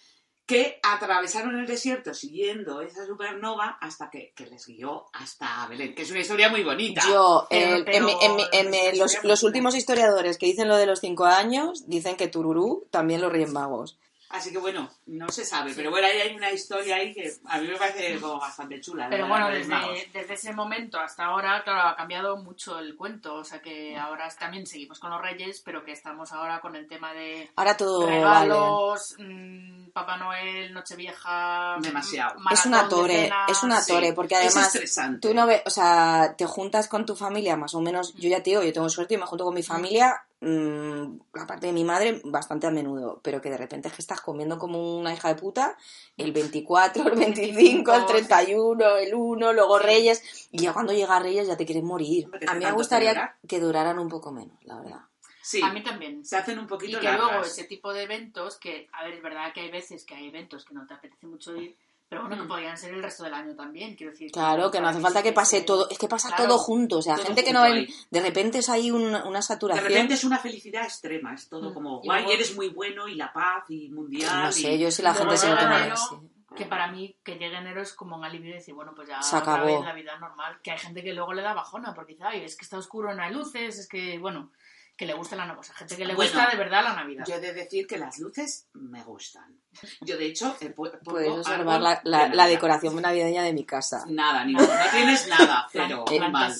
que 0.45 0.79
atravesaron 0.83 1.57
el 1.57 1.65
desierto 1.65 2.13
siguiendo 2.13 2.81
esa 2.81 3.03
supernova 3.07 3.77
hasta 3.81 4.11
que, 4.11 4.31
que 4.35 4.45
les 4.45 4.67
guió 4.67 5.05
hasta 5.13 5.65
Belén, 5.67 5.95
que 5.95 6.03
es 6.03 6.11
una 6.11 6.19
historia 6.19 6.49
muy 6.49 6.63
bonita. 6.63 7.01
Yo, 7.07 7.47
Pero- 7.49 7.75
el- 7.77 7.85
pero- 7.85 8.09
en 8.21 8.39
en 8.67 8.73
en 8.75 8.99
los, 8.99 9.23
los 9.23 9.41
últimos 9.43 9.75
historiadores 9.75 10.37
que 10.37 10.45
dicen 10.45 10.67
lo 10.67 10.75
de 10.77 10.85
los 10.85 10.99
cinco 10.99 11.25
años, 11.25 11.87
dicen 11.87 12.15
que 12.15 12.27
Tururú 12.27 12.87
también 12.91 13.21
los 13.21 13.31
Reyes 13.31 13.51
Magos. 13.51 13.97
Así 14.35 14.51
que 14.51 14.57
bueno, 14.57 14.89
no 15.07 15.29
se 15.29 15.45
sabe, 15.45 15.73
pero 15.75 15.89
bueno, 15.91 16.07
ahí 16.07 16.19
hay 16.21 16.35
una 16.35 16.51
historia 16.51 16.97
ahí 16.97 17.13
que 17.13 17.31
a 17.47 17.57
mí 17.59 17.67
me 17.67 17.77
parece 17.77 18.19
como 18.19 18.39
bastante 18.39 18.81
chula. 18.81 19.05
la 19.05 19.09
Pero 19.09 19.27
bueno, 19.27 19.49
desde, 19.49 20.09
desde 20.13 20.33
ese 20.33 20.53
momento 20.53 20.99
hasta 20.99 21.25
ahora, 21.25 21.63
claro, 21.63 21.89
ha 21.89 21.95
cambiado 21.95 22.37
mucho 22.37 22.79
el 22.79 22.95
cuento. 22.95 23.35
O 23.35 23.43
sea 23.43 23.61
que 23.61 23.97
ahora 23.97 24.27
también 24.37 24.65
seguimos 24.65 24.99
con 24.99 25.09
los 25.11 25.21
Reyes, 25.21 25.61
pero 25.63 25.83
que 25.83 25.91
estamos 25.93 26.31
ahora 26.33 26.59
con 26.59 26.75
el 26.75 26.87
tema 26.87 27.13
de 27.13 27.49
Ahora 27.55 27.77
todo 27.77 28.01
vale. 28.01 28.15
regalos, 28.15 29.15
mm, 29.19 29.89
Papá 29.91 30.17
Noel, 30.17 30.73
Nochevieja. 30.73 31.77
Demasiado. 31.79 32.39
mm, 32.39 32.47
Es 32.53 32.65
una 32.65 32.87
torre, 32.89 33.29
es 33.47 33.63
una 33.63 33.81
Sí, 33.81 33.93
torre, 33.93 34.13
porque 34.13 34.35
es 34.35 34.53
además 34.55 34.73
estresante. 34.75 35.27
tú 35.27 35.33
no 35.33 35.45
ves, 35.47 35.61
o 35.65 35.69
sea, 35.69 36.35
te 36.37 36.45
juntas 36.45 36.87
con 36.87 37.05
tu 37.05 37.15
familia 37.15 37.55
más 37.55 37.73
o 37.75 37.81
menos, 37.81 38.13
yo 38.15 38.29
ya 38.29 38.37
te 38.43 38.49
digo, 38.51 38.63
yo 38.63 38.73
tengo 38.73 38.89
suerte 38.89 39.13
y 39.13 39.17
me 39.17 39.25
junto 39.25 39.43
con 39.45 39.53
mi 39.53 39.63
familia, 39.63 40.25
mm, 40.45 41.19
aparte 41.41 41.67
de 41.67 41.73
mi 41.73 41.83
madre, 41.83 42.21
bastante 42.23 42.67
a 42.67 42.71
menudo, 42.71 43.19
pero 43.23 43.41
que 43.41 43.49
de 43.49 43.57
repente 43.57 43.87
es 43.87 43.93
que 43.93 44.01
estás 44.01 44.21
comiendo 44.21 44.57
como 44.57 44.97
una 44.97 45.13
hija 45.13 45.27
de 45.29 45.35
puta 45.35 45.77
el 46.17 46.31
24, 46.31 47.07
el 47.09 47.15
25, 47.19 47.93
el 47.93 48.05
31, 48.05 48.97
el 48.97 49.13
1, 49.15 49.53
luego 49.53 49.79
Reyes, 49.79 50.47
y 50.51 50.59
ya 50.63 50.73
cuando 50.73 50.93
llega 50.93 51.19
Reyes 51.19 51.47
ya 51.47 51.57
te 51.57 51.65
quieres 51.65 51.83
morir. 51.83 52.29
Que 52.39 52.45
A 52.47 52.53
mí 52.53 52.63
me 52.63 52.71
gustaría 52.71 53.35
que 53.47 53.59
duraran 53.59 53.99
un 53.99 54.09
poco 54.09 54.31
menos, 54.31 54.57
la 54.63 54.79
verdad. 54.79 54.99
Sí, 55.41 55.61
A 55.61 55.71
mí 55.71 55.83
también. 55.83 56.25
se 56.25 56.37
hacen 56.37 56.57
un 56.57 56.65
Y 56.65 56.67
poquito 56.67 56.99
que 56.99 57.05
largas. 57.05 57.29
luego 57.29 57.45
ese 57.45 57.65
tipo 57.65 57.93
de 57.93 58.03
eventos, 58.03 58.57
que, 58.57 58.87
a 58.93 59.03
ver, 59.03 59.13
es 59.13 59.21
verdad 59.21 59.53
que 59.53 59.59
hay 59.61 59.69
veces 59.69 60.03
que 60.03 60.15
hay 60.15 60.27
eventos 60.27 60.65
que 60.65 60.73
no 60.73 60.87
te 60.87 60.95
apetece 60.95 61.27
mucho 61.27 61.55
ir, 61.55 61.77
pero 62.07 62.21
bueno, 62.21 62.35
que 62.37 62.43
Mm. 62.43 62.47
podrían 62.47 62.77
ser 62.77 62.93
el 62.93 63.01
resto 63.03 63.23
del 63.23 63.33
año 63.33 63.55
también, 63.55 63.95
quiero 63.95 64.11
decir. 64.11 64.31
Claro, 64.31 64.69
que 64.71 64.79
no 64.79 64.87
hace 64.87 64.99
falta 64.99 65.23
que 65.23 65.33
pase 65.33 65.61
todo, 65.61 65.89
es 65.89 65.97
que 65.97 66.07
pasa 66.07 66.29
Claro. 66.29 66.45
todo 66.45 66.57
junto, 66.59 66.97
o 66.99 67.01
sea, 67.01 67.17
gente 67.17 67.43
que 67.43 67.51
no 67.53 67.63
ven, 67.63 67.73
ahí. 67.73 67.87
de 68.11 68.21
repente 68.21 68.59
es 68.59 68.69
ahí 68.69 68.91
una, 68.91 69.25
una 69.25 69.39
De 69.39 69.43
saturación. 69.43 69.85
repente 69.87 70.13
es 70.13 70.23
una 70.23 70.37
felicidad 70.37 70.83
extrema, 70.83 71.33
es 71.33 71.49
todo 71.49 71.71
Mm. 71.71 71.73
como, 71.73 72.01
Y 72.03 72.07
guay, 72.07 72.21
luego- 72.23 72.35
eres 72.35 72.55
muy 72.55 72.69
bueno 72.69 73.07
y 73.07 73.15
la 73.15 73.33
paz 73.33 73.63
y 73.69 73.89
mundial. 73.89 74.43
No 74.43 74.49
y- 74.49 74.53
sé, 74.53 74.77
yo 74.79 74.91
si 74.91 75.01
la 75.01 75.13
gente 75.13 75.35
se 75.37 75.49
lo 75.49 75.57
toma 75.57 75.83
así. 75.93 76.15
Que 76.55 76.65
para 76.65 76.87
mí, 76.89 77.13
que 77.21 77.33
llegue 77.33 77.57
enero 77.57 77.81
es 77.81 77.91
como 77.91 78.15
un 78.15 78.23
alivio 78.23 78.51
de 78.51 78.59
decir, 78.59 78.73
bueno, 78.73 78.93
pues 78.95 79.09
ya 79.09 79.21
Se 79.21 79.35
otra 79.35 79.55
acabó. 79.55 79.65
vez 79.65 79.81
la 79.83 79.91
vida 79.93 80.17
normal. 80.17 80.57
Que 80.63 80.71
hay 80.71 80.77
gente 80.77 81.03
que 81.03 81.11
luego 81.13 81.33
le 81.33 81.41
da 81.41 81.53
bajona 81.53 81.93
porque 81.93 82.13
dice, 82.13 82.23
ay, 82.25 82.45
es 82.45 82.55
que 82.55 82.63
está 82.63 82.77
oscuro, 82.77 83.13
no 83.13 83.21
hay 83.21 83.33
luces, 83.33 83.77
es 83.77 83.89
que, 83.89 84.17
bueno, 84.19 84.51
que 84.97 85.05
le 85.05 85.13
gusta 85.13 85.35
la 85.35 85.45
Navidad. 85.45 85.59
O 85.59 85.63
sea, 85.63 85.75
gente 85.75 85.97
que 85.97 86.05
le 86.05 86.15
Bueno, 86.15 86.31
gusta 86.31 86.49
de 86.49 86.57
verdad 86.57 86.83
la 86.83 86.93
Navidad. 86.95 87.25
Yo 87.27 87.35
he 87.35 87.39
de 87.39 87.53
decir 87.53 87.85
que 87.87 87.97
las 87.97 88.17
luces 88.19 88.67
me 88.73 89.03
gustan. 89.03 89.59
Yo, 90.01 90.17
de 90.17 90.25
hecho, 90.27 90.55
he 90.61 90.73
pu- 90.73 90.97
Puedes 91.03 91.29
observar 91.29 91.59
árbol 91.75 91.83
la, 91.83 91.95
de 91.95 92.01
la- 92.09 92.27
la 92.35 92.47
decoración 92.47 93.01
navideña 93.01 93.43
de 93.43 93.53
mi 93.53 93.65
casa. 93.65 94.05
Nada, 94.07 94.45
ni 94.45 94.53
no 94.53 94.65
tienes 94.91 95.27
nada, 95.27 95.67
pero 95.73 96.05
Plan- 96.05 96.31
mal. 96.31 96.53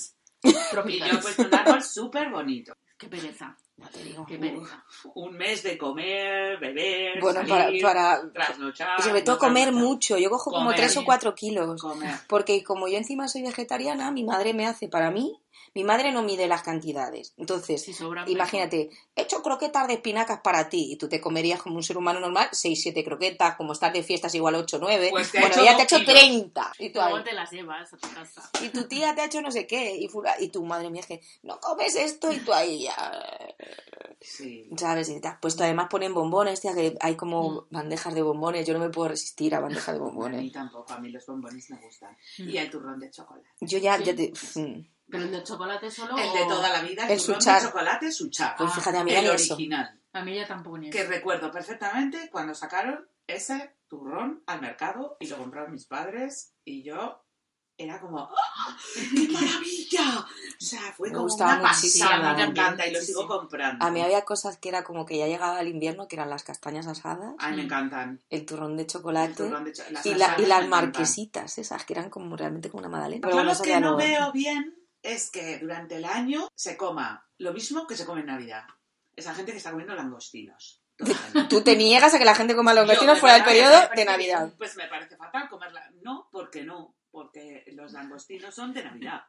Y 0.43 0.99
yo 0.99 1.05
he 1.05 1.17
puesto 1.17 1.43
un 1.43 1.55
árbol 1.55 1.81
súper 1.81 2.29
bonito. 2.29 2.73
Qué 2.97 3.07
pereza, 3.09 3.57
Ya 3.77 3.87
te 3.89 4.03
digo. 4.03 4.25
qué 4.25 4.37
pereza. 4.37 4.85
Un 5.15 5.35
mes 5.35 5.63
de 5.63 5.77
comer, 5.77 6.57
beber, 6.59 7.19
Bueno, 7.19 7.41
para, 7.47 7.63
salir, 7.65 7.81
para 7.81 8.31
trasnochar. 8.31 8.99
y 8.99 9.01
sobre 9.01 9.21
todo 9.21 9.35
no 9.35 9.39
comer 9.39 9.63
trasnochar, 9.65 9.87
mucho. 9.89 10.17
Yo 10.17 10.29
cojo 10.29 10.51
como 10.51 10.65
Comer. 10.67 10.77
3 10.77 10.97
o 10.97 11.05
4 11.05 11.35
kilos. 11.35 11.81
Comer. 11.81 12.15
Porque 12.29 12.63
como 12.63 12.87
yo 12.87 12.97
encima 12.97 13.27
soy 13.27 13.41
vegetariana, 13.41 14.11
mi 14.11 14.23
madre 14.23 14.53
me 14.53 14.65
hace 14.67 14.87
para 14.87 15.11
mí 15.11 15.41
Mi 15.73 15.83
madre 15.83 16.11
no 16.11 16.21
mide 16.23 16.47
las 16.47 16.61
cantidades. 16.61 17.33
Entonces, 17.37 17.85
imagínate, 18.27 18.89
he 19.15 19.21
hecho 19.23 19.41
croquetas 19.41 19.87
de 19.87 19.95
espinacas 19.95 20.39
para 20.41 20.69
ti 20.69 20.91
y 20.93 20.95
tú 20.95 21.09
te 21.09 21.19
comerías 21.19 21.61
como 21.61 21.75
un 21.75 21.83
ser 21.83 21.97
humano 21.97 22.19
normal 22.19 22.47
6, 22.51 22.79
7 22.81 23.03
croquetas, 23.03 23.55
como 23.55 23.73
estás 23.73 23.91
de 23.91 24.01
fiestas 24.03 24.33
igual 24.35 24.55
8, 24.55 24.77
9. 24.79 25.09
Pues 25.11 25.31
bueno, 25.33 25.47
ella 25.61 25.75
te 25.75 25.81
ha 25.81 25.83
hecho 25.85 25.97
dos 25.97 26.05
kilos. 26.05 26.19
30. 26.21 26.73
Y 26.79 26.89
tú 26.91 26.99
te 27.23 27.33
las 27.33 27.51
llevas 27.51 27.93
a 27.93 27.97
tu 27.97 28.09
casa. 28.13 28.49
y 28.63 28.69
tu 28.69 28.87
tía 28.87 29.13
te 29.15 29.21
ha 29.21 29.25
hecho 29.25 29.41
no 29.41 29.51
sé 29.51 29.67
qué. 29.67 29.95
Y, 29.97 30.07
fula- 30.07 30.39
y 30.39 30.47
tu 30.49 30.63
madre 30.65 30.89
mía 30.89 31.01
es 31.01 31.07
que 31.07 31.21
no 31.43 31.59
comes 31.59 31.95
esto 31.95 32.31
y 32.31 32.39
tú 32.39 32.53
ahí 32.53 32.83
ya. 32.83 32.95
Sí. 34.21 34.69
¿Sabes? 34.77 35.09
Y 35.09 35.19
te 35.21 35.27
has 35.27 35.39
puesto, 35.39 35.63
además 35.63 35.87
ponen 35.89 36.13
bombones, 36.13 36.61
tía, 36.61 36.73
que 36.73 36.95
hay 36.99 37.13
Mm. 37.13 37.17
como 37.17 37.67
bandejas 37.69 38.13
de 38.15 38.21
bombones. 38.21 38.65
Yo 38.65 38.73
no 38.73 38.79
me 38.79 38.89
puedo 38.89 39.09
resistir 39.09 39.53
a 39.55 39.59
bandejas 39.59 39.93
de 39.95 39.99
A 40.01 40.03
mí 40.03 40.05
bombones. 40.09 40.51
tampoco, 40.51 40.93
a 40.93 40.99
mí 40.99 41.09
los 41.11 41.25
bombones 41.25 41.69
me 41.69 41.77
gustan. 41.81 42.15
Mm. 42.39 42.49
Y 42.49 42.57
el 42.57 42.69
turrón 42.71 42.99
de 42.99 43.11
chocolate. 43.11 43.47
Yo 43.61 43.77
ya, 43.77 43.97
Sí. 43.97 44.03
ya 44.05 44.15
te. 44.15 44.33
Mm. 45.07 45.11
Pero 45.11 45.23
el 45.23 45.31
de 45.31 45.43
chocolate 45.43 45.91
solo. 45.91 46.17
El 46.17 46.33
de 46.33 46.45
toda 46.45 46.69
la 46.69 46.81
vida, 46.81 47.07
el, 47.07 47.19
suchar. 47.19 47.61
de 47.61 47.67
chocolate, 47.67 48.11
suchar. 48.11 48.55
Pues 48.57 48.71
Ah, 48.71 48.75
fíjate, 48.75 48.97
a 48.97 49.03
mí 49.03 49.13
el 49.13 49.23
ni 49.25 49.29
eso. 49.31 49.53
original. 49.53 49.99
A 50.13 50.23
mí 50.23 50.35
ya 50.35 50.47
tampoco 50.47 50.77
ni 50.77 50.89
Que 50.89 51.01
eso. 51.01 51.09
recuerdo 51.09 51.51
perfectamente 51.51 52.29
cuando 52.31 52.53
sacaron 52.55 53.07
ese 53.27 53.75
turrón 53.87 54.43
al 54.47 54.61
mercado 54.61 55.17
y 55.19 55.27
lo 55.27 55.37
compraron 55.37 55.71
mis 55.71 55.85
padres 55.85 56.53
y 56.63 56.83
yo 56.83 57.21
era 57.77 57.99
como 57.99 58.19
¡Ah! 58.19 58.77
¡qué 59.13 59.27
maravilla! 59.33 60.19
O 60.21 60.25
sea, 60.63 60.79
fue 60.95 61.09
Me 61.09 61.15
como 61.15 61.25
gustaba 61.27 61.55
una 61.59 61.67
muchísimo. 61.69 62.09
pasada, 62.09 62.33
me 62.33 62.43
encanta 62.43 62.87
y 62.87 62.93
lo 62.93 62.99
sí, 63.01 63.07
sigo 63.07 63.21
sí. 63.23 63.27
comprando. 63.27 63.85
A 63.85 63.91
mí 63.91 64.01
había 64.01 64.23
cosas 64.23 64.57
que 64.57 64.69
era 64.69 64.83
como 64.85 65.05
que 65.05 65.17
ya 65.17 65.27
llegaba 65.27 65.59
el 65.59 65.67
invierno, 65.67 66.07
que 66.07 66.15
eran 66.15 66.29
las 66.29 66.43
castañas 66.43 66.87
asadas, 66.87 67.35
Ay, 67.37 67.57
me 67.57 67.63
encantan. 67.63 68.21
el 68.29 68.45
turrón 68.45 68.77
de 68.77 68.87
chocolate 68.87 69.33
turrón 69.33 69.65
de 69.65 69.73
cho- 69.73 69.83
las 69.91 70.05
y, 70.05 70.15
la- 70.15 70.35
y 70.37 70.45
las 70.45 70.63
encantan. 70.63 70.69
marquesitas, 70.69 71.57
esas 71.57 71.83
que 71.83 71.93
eran 71.93 72.09
como 72.09 72.37
realmente 72.37 72.69
como 72.69 72.79
una 72.79 72.89
magdalena. 72.89 73.27
Lo 73.29 73.51
eso 73.51 73.61
que 73.63 73.79
no- 73.81 73.97
veo 73.97 74.31
bien 74.31 74.73
es 75.05 75.29
que 75.29 75.59
durante 75.59 75.97
el 75.97 76.05
año 76.05 76.47
se 76.55 76.75
coma 76.75 77.27
lo 77.37 77.53
mismo 77.53 77.85
que 77.85 77.95
se 77.95 78.05
come 78.05 78.21
en 78.21 78.27
Navidad. 78.27 78.63
Esa 79.15 79.35
gente 79.35 79.51
que 79.51 79.59
está 79.59 79.71
comiendo 79.71 79.95
langostinos. 79.95 80.81
Tú 81.49 81.61
te 81.61 81.75
niegas 81.75 82.13
a 82.13 82.17
que 82.17 82.25
la 82.25 82.35
gente 82.35 82.55
coma 82.55 82.73
de 82.73 83.15
fuera 83.15 83.35
del 83.35 83.43
periodo 83.43 83.89
de 83.95 84.05
Navidad. 84.05 84.53
Pues 84.57 84.75
me 84.75 84.87
parece 84.87 85.15
fatal 85.15 85.47
comerla. 85.49 85.89
No, 86.01 86.27
porque 86.31 86.63
no. 86.63 86.95
Porque 87.11 87.63
los 87.73 87.93
langostinos 87.93 88.53
son 88.53 88.73
de 88.73 88.83
Navidad. 88.83 89.21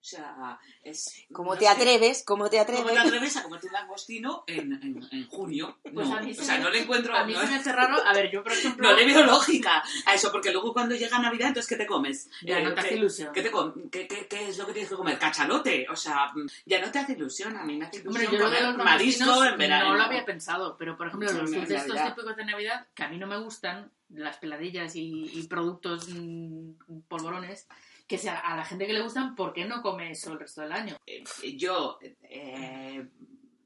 O 0.00 0.02
sea, 0.02 0.58
es... 0.82 1.26
¿Cómo 1.30 1.52
no 1.52 1.58
te 1.58 1.66
sé, 1.66 1.70
atreves? 1.70 2.22
¿Cómo 2.24 2.48
te 2.48 2.56
¿Cómo 2.56 2.72
te 2.72 2.80
atreves? 2.80 2.98
atreves 3.06 3.36
a 3.36 3.42
comerte 3.42 3.66
un 3.66 3.72
langostino 3.74 4.44
en, 4.46 4.72
en, 4.72 5.08
en 5.12 5.28
junio? 5.28 5.76
Pues 5.82 6.08
no, 6.08 6.16
a 6.16 6.20
mí 6.22 6.30
o 6.30 6.34
se 6.34 6.42
sea, 6.44 6.56
me- 6.56 6.64
no 6.64 6.70
le 6.70 6.80
encuentro... 6.80 7.14
A 7.14 7.24
mí 7.24 7.34
no, 7.34 7.40
se 7.42 7.46
me 7.48 7.56
hace 7.56 7.70
raro. 7.70 7.98
A 8.06 8.14
ver, 8.14 8.30
yo 8.30 8.42
por 8.42 8.50
ejemplo. 8.52 8.88
no 8.90 8.96
le 8.96 9.04
veo 9.04 9.24
lógica 9.26 9.82
a 10.06 10.14
eso, 10.14 10.32
porque 10.32 10.52
luego 10.52 10.72
cuando 10.72 10.94
llega 10.94 11.18
Navidad, 11.18 11.48
entonces, 11.48 11.68
¿qué 11.68 11.76
te 11.76 11.86
comes? 11.86 12.30
Ya 12.42 12.60
Eh, 12.60 12.64
no 12.64 12.72
te 12.72 12.80
hace 12.80 12.88
¿qué- 12.88 12.94
ilusión. 12.96 13.32
¿Qué, 13.34 13.42
te 13.42 13.50
com- 13.50 13.74
qué, 13.90 14.08
qué- 14.08 14.26
qué 14.26 14.48
es 14.48 14.56
lo 14.56 14.66
que 14.66 14.72
tienes 14.72 14.88
que 14.88 14.96
comer? 14.96 15.18
¿Cachalote? 15.18 15.86
O 15.90 15.96
sea, 15.96 16.32
ya 16.64 16.80
no 16.80 16.90
te 16.90 16.98
hace 16.98 17.12
ilusión. 17.12 17.54
A 17.58 17.64
mí 17.64 17.76
me 17.76 17.84
hace 17.84 17.98
ilusión 17.98 18.24
Hombre, 18.26 18.38
yo 18.38 18.44
lo 18.44 18.50
de 18.50 18.60
los 18.62 18.76
marisco 18.78 19.24
langostinos 19.26 19.52
en 19.52 19.58
verano. 19.58 19.88
no 19.90 19.96
lo 19.96 20.02
había 20.04 20.24
pensado, 20.24 20.76
pero 20.78 20.96
por 20.96 21.08
ejemplo, 21.08 21.30
los 21.30 21.50
dulces 21.50 21.70
estos 21.70 21.94
Navidad. 21.94 22.14
típicos 22.14 22.36
de 22.36 22.44
Navidad, 22.46 22.86
que 22.94 23.02
a 23.02 23.08
mí 23.08 23.18
no 23.18 23.26
me 23.26 23.36
gustan, 23.36 23.90
las 24.08 24.38
peladillas 24.38 24.96
y, 24.96 25.30
y 25.34 25.42
productos 25.46 26.08
mm, 26.08 27.00
polvorones, 27.06 27.68
que 28.10 28.18
sea, 28.18 28.40
a 28.40 28.56
la 28.56 28.64
gente 28.64 28.88
que 28.88 28.92
le 28.92 29.02
gustan, 29.02 29.36
¿por 29.36 29.52
qué 29.52 29.64
no 29.66 29.80
come 29.82 30.10
eso 30.10 30.32
el 30.32 30.40
resto 30.40 30.62
del 30.62 30.72
año? 30.72 30.96
Eh, 31.06 31.22
yo, 31.56 31.96
eh, 32.24 33.06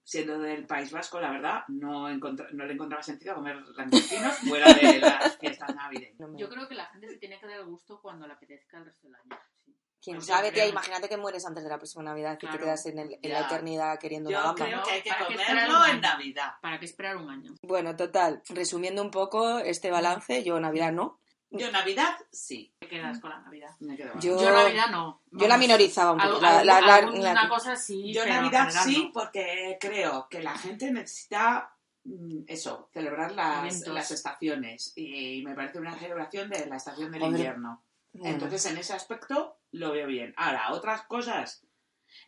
siendo 0.05 0.39
del 0.39 0.67
País 0.67 0.91
Vasco, 0.93 1.19
la 1.19 1.31
verdad, 1.31 1.63
no, 1.69 2.11
encontra- 2.11 2.49
no 2.53 2.67
le 2.67 2.75
encontraba 2.75 3.03
sentido 3.03 3.37
comer 3.37 3.57
langostinos 3.75 4.37
fuera 4.47 4.71
de 4.75 4.99
las 5.01 5.39
fiestas 5.39 5.75
navideñas. 5.75 6.29
Yo 6.37 6.51
creo 6.51 6.69
que 6.69 6.75
la 6.75 6.85
gente 6.89 7.09
se 7.09 7.17
tiene 7.17 7.41
que 7.41 7.47
dar 7.47 7.61
el 7.61 7.65
gusto 7.65 8.01
cuando 8.03 8.27
le 8.27 8.35
apetezca 8.35 8.77
el 8.77 8.85
resto 8.85 9.07
del 9.07 9.15
año. 9.17 9.41
sí. 9.65 9.75
Quién 10.03 10.17
Pues 10.19 10.27
sabe, 10.27 10.53
tía, 10.53 10.67
imagínate 10.67 11.09
que 11.09 11.17
mueres 11.17 11.47
antes 11.47 11.65
de 11.65 11.71
la 11.71 11.79
próxima 11.79 12.05
Navidad, 12.05 12.37
que 12.37 12.47
te 12.47 12.59
quedas 12.59 12.85
en, 12.85 12.99
el- 12.99 13.19
en 13.23 13.33
la 13.33 13.47
eternidad 13.47 13.99
queriendo 13.99 14.29
Yo 14.29 14.37
una 14.41 14.49
gamba. 14.49 14.67
creo 14.67 14.83
que 14.83 14.91
hay 14.91 15.03
que 15.03 15.09
¿Para 15.09 15.27
qué 15.27 15.35
esperar 15.35 15.67
comerlo 15.69 15.87
en? 15.95 16.01
Navidad. 16.03 16.53
¿Para 16.61 16.79
qué 16.79 16.85
esperar 16.85 17.17
un 17.17 17.31
año? 17.31 17.55
Bueno, 17.63 17.97
total, 17.97 18.43
resumiendo 18.51 19.01
un 19.01 19.11
poco 19.11 19.59
este 19.61 19.91
balance, 19.91 20.45
yo 20.45 20.61
Navidad 20.61 20.93
no. 20.93 21.19
Yo 21.59 21.71
Navidad, 21.71 22.17
sí. 22.31 22.75
Te 22.79 22.89
quedas 22.89 23.19
con 23.21 23.31
la 23.31 23.41
Navidad. 23.41 23.71
Me 23.81 23.97
quedo 23.97 24.13
Yo- 24.21 24.41
Yo 24.41 24.51
Navidad 24.51 24.89
no. 24.91 25.23
Yo 25.31 25.49
la 25.49 25.57
minorizaba 25.57 26.13
un 26.13 26.19
poco. 26.19 26.29
algo- 26.29 26.41
La- 26.43 26.65
la- 26.65 26.81
la- 26.81 26.95
alguna 26.97 27.33
la- 27.35 27.49
cosa 27.49 27.77
sí, 27.77 28.13
Yo 28.13 28.25
Navidad 28.27 28.67
general 28.69 28.85
sí, 28.85 29.05
no. 29.07 29.13
porque 29.13 29.79
creo 29.81 30.29
que 30.29 30.43
la 30.43 30.57
gente 30.59 30.91
necesita 30.91 31.71
mm, 32.07 32.45
eso, 32.49 32.91
celebrar 32.93 33.33
las, 33.33 33.87
las 33.87 34.11
estaciones. 34.11 34.93
Y 34.97 35.43
me 35.43 35.55
parece 35.55 35.79
una 35.79 35.99
celebración 35.99 36.51
de 36.51 36.67
la 36.67 36.77
estación 36.77 37.11
del 37.11 37.23
Hombre. 37.23 37.39
invierno. 37.41 37.83
Entonces, 38.13 38.67
en 38.67 38.77
ese 38.77 38.93
aspecto 38.93 39.57
lo 39.73 39.91
veo 39.93 40.07
bien. 40.07 40.35
Ahora, 40.37 40.73
otras 40.73 41.03
cosas, 41.07 41.65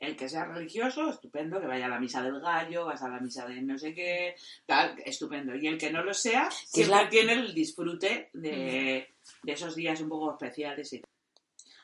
el 0.00 0.16
que 0.16 0.28
sea 0.28 0.44
religioso, 0.44 1.08
estupendo, 1.10 1.60
que 1.60 1.66
vaya 1.66 1.86
a 1.86 1.90
la 1.90 2.00
misa 2.00 2.22
del 2.22 2.40
gallo, 2.40 2.86
vas 2.86 3.02
a 3.02 3.08
la 3.08 3.20
misa 3.20 3.46
de 3.46 3.62
no 3.62 3.78
sé 3.78 3.94
qué, 3.94 4.34
tal, 4.66 4.96
estupendo. 5.04 5.54
Y 5.54 5.66
el 5.66 5.78
que 5.78 5.90
no 5.92 6.02
lo 6.02 6.14
sea, 6.14 6.50
siempre 6.50 6.94
la- 7.04 7.08
tiene 7.08 7.32
el 7.34 7.54
disfrute 7.54 8.30
de, 8.32 9.08
de 9.42 9.52
esos 9.52 9.74
días 9.74 10.00
un 10.00 10.08
poco 10.08 10.32
especiales 10.32 10.92
y 10.92 11.02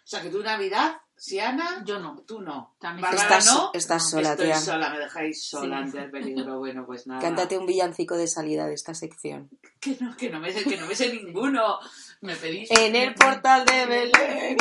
sea, 0.05 0.21
que 0.23 0.31
tu 0.31 0.43
Navidad, 0.43 0.97
Siana, 1.17 1.85
Yo 1.85 2.01
no. 2.01 2.25
tú 2.27 2.41
no. 2.41 2.75
También 2.81 3.03
Bárbara 3.03 3.39
estás, 3.39 3.55
no. 3.55 3.71
estás 3.75 4.11
sola, 4.11 4.31
Estoy 4.33 4.47
tía. 4.47 4.59
sola, 4.59 4.91
me 4.91 4.99
dejáis 4.99 5.45
sola 5.49 5.77
Sí. 5.79 5.83
ante 5.85 5.99
el 5.99 6.11
peligro. 6.11 6.59
Bueno, 6.59 6.85
pues 6.85 7.07
nada. 7.07 7.21
Cántate 7.21 7.57
un 7.59 7.67
villancico 7.67 8.17
de 8.17 8.27
salida 8.27 8.67
de 8.67 8.75
esta 8.75 8.93
sección. 8.95 9.49
Que 9.81 9.97
no, 10.01 10.17
que 10.17 10.31
no 10.31 10.41
me 10.41 10.53
sé, 10.53 10.65
que 10.65 10.77
no 10.77 10.87
me 10.87 10.97
sé 10.97 11.13
ninguno. 11.13 11.79
Me 12.23 12.35
pedís. 12.35 12.69
En 12.77 12.97
el 12.97 13.15
portal 13.15 13.65
de 13.65 13.87
Belén. 13.87 14.57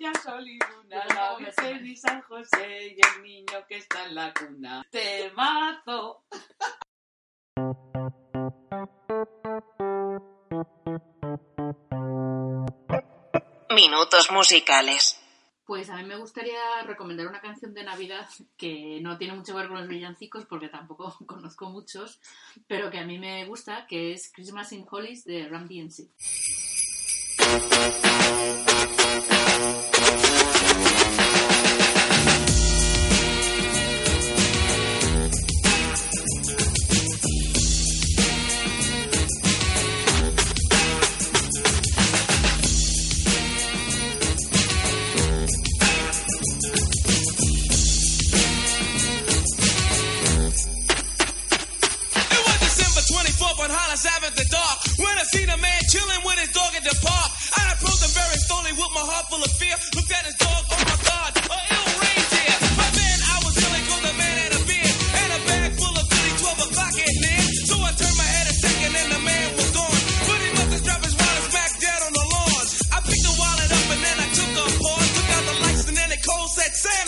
Ya 0.00 0.12
sol 0.22 0.46
y 0.48 0.58
luna, 0.58 1.04
Yo 1.08 1.14
la. 1.14 1.36
Virgen 1.38 1.86
y 1.86 1.96
San 1.96 2.22
José 2.22 2.94
y 2.96 3.00
el 3.18 3.22
niño 3.22 3.66
que 3.68 3.76
está 3.76 4.06
en 4.06 4.14
la 4.14 4.32
cuna. 4.32 4.86
Temazo. 4.90 6.24
Minutos 13.74 14.30
musicales. 14.30 15.20
Pues 15.64 15.88
a 15.90 15.96
mí 15.96 16.04
me 16.04 16.16
gustaría 16.16 16.82
recomendar 16.84 17.26
una 17.26 17.40
canción 17.40 17.72
de 17.72 17.84
Navidad 17.84 18.28
que 18.56 19.00
no 19.00 19.16
tiene 19.16 19.34
mucho 19.34 19.52
que 19.52 19.58
ver 19.58 19.68
con 19.68 19.78
los 19.78 19.88
villancicos 19.88 20.44
porque 20.44 20.68
tampoco 20.68 21.16
conozco 21.26 21.70
muchos, 21.70 22.20
pero 22.66 22.90
que 22.90 22.98
a 22.98 23.04
mí 23.04 23.18
me 23.18 23.44
gusta, 23.46 23.86
que 23.86 24.12
es 24.12 24.30
Christmas 24.32 24.72
in 24.72 24.86
Hollies 24.88 25.24
de 25.24 25.48
Ram 25.48 25.66
DMC. 25.66 26.10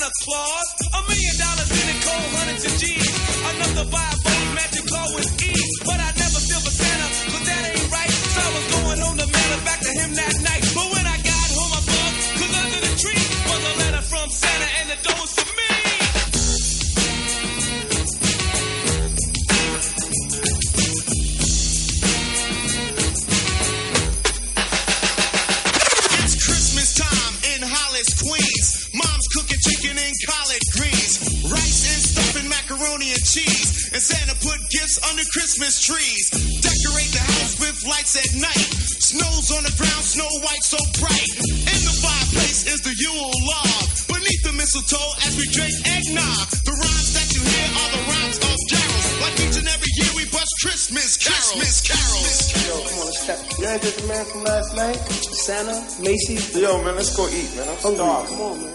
applause 0.07 0.86
from 54.27 54.45
last 54.45 54.75
night? 54.77 54.97
Santa, 54.97 55.77
Macy's. 56.03 56.57
Yo, 56.57 56.83
man, 56.83 56.97
let's 56.97 57.15
go 57.17 57.29
eat, 57.29 57.55
man. 57.57 57.69
I'm. 57.69 57.77
Come 58.29 58.41
on, 58.41 58.63
man. 58.63 58.73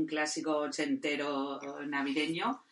un 0.00 0.06
clásico 0.06 0.56
ochentero 0.58 1.60
navideño, 1.86 2.64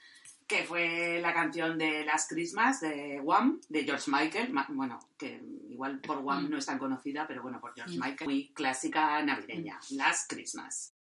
que 0.47 0.65
fue 0.65 1.21
la 1.21 1.35
canción 1.35 1.77
de 1.77 2.05
Last 2.05 2.31
Christmas 2.31 2.81
de 2.81 3.21
Wham, 3.23 3.61
de 3.69 3.85
George 3.85 4.11
Michael. 4.11 4.53
Bueno, 4.71 4.99
que 5.19 5.41
igual 5.69 6.01
por 6.01 6.19
Wham 6.19 6.49
no 6.49 6.57
es 6.59 6.67
tan 6.67 6.79
conocida, 6.79 7.27
pero 7.27 7.43
bueno, 7.43 7.61
por 7.61 7.75
George 7.75 7.97
mm. 7.97 8.01
Michael, 8.01 8.31
muy 8.31 8.53
clásica 8.55 9.23
navideña, 9.23 9.79
Last 9.91 10.33
Christmas. 10.33 10.95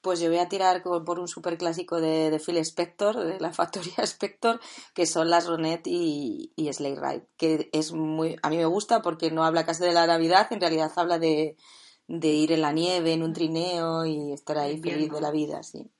pues 0.00 0.20
yo 0.20 0.28
voy 0.28 0.38
a 0.38 0.48
tirar 0.48 0.82
por 0.82 1.18
un 1.18 1.28
superclásico 1.28 2.00
de, 2.00 2.30
de 2.30 2.38
Phil 2.38 2.56
Spector, 2.58 3.16
de 3.18 3.40
la 3.40 3.52
factoría 3.52 3.94
Spector, 4.04 4.60
que 4.94 5.06
son 5.06 5.30
las 5.30 5.46
Ronet 5.46 5.86
y, 5.86 6.52
y 6.56 6.72
Slay 6.72 6.94
Ride, 6.96 7.26
que 7.36 7.68
es 7.72 7.92
muy, 7.92 8.36
a 8.42 8.50
mí 8.50 8.56
me 8.56 8.64
gusta 8.66 9.02
porque 9.02 9.30
no 9.30 9.44
habla 9.44 9.66
casi 9.66 9.84
de 9.84 9.92
la 9.92 10.06
Navidad, 10.06 10.48
en 10.50 10.60
realidad 10.60 10.92
habla 10.96 11.18
de, 11.18 11.56
de 12.06 12.28
ir 12.28 12.52
en 12.52 12.62
la 12.62 12.72
nieve, 12.72 13.12
en 13.12 13.22
un 13.22 13.32
trineo 13.32 14.04
y 14.06 14.32
estar 14.32 14.58
ahí 14.58 14.78
feliz 14.78 15.10
de 15.12 15.20
la 15.20 15.30
vida, 15.30 15.62
sí. 15.62 15.90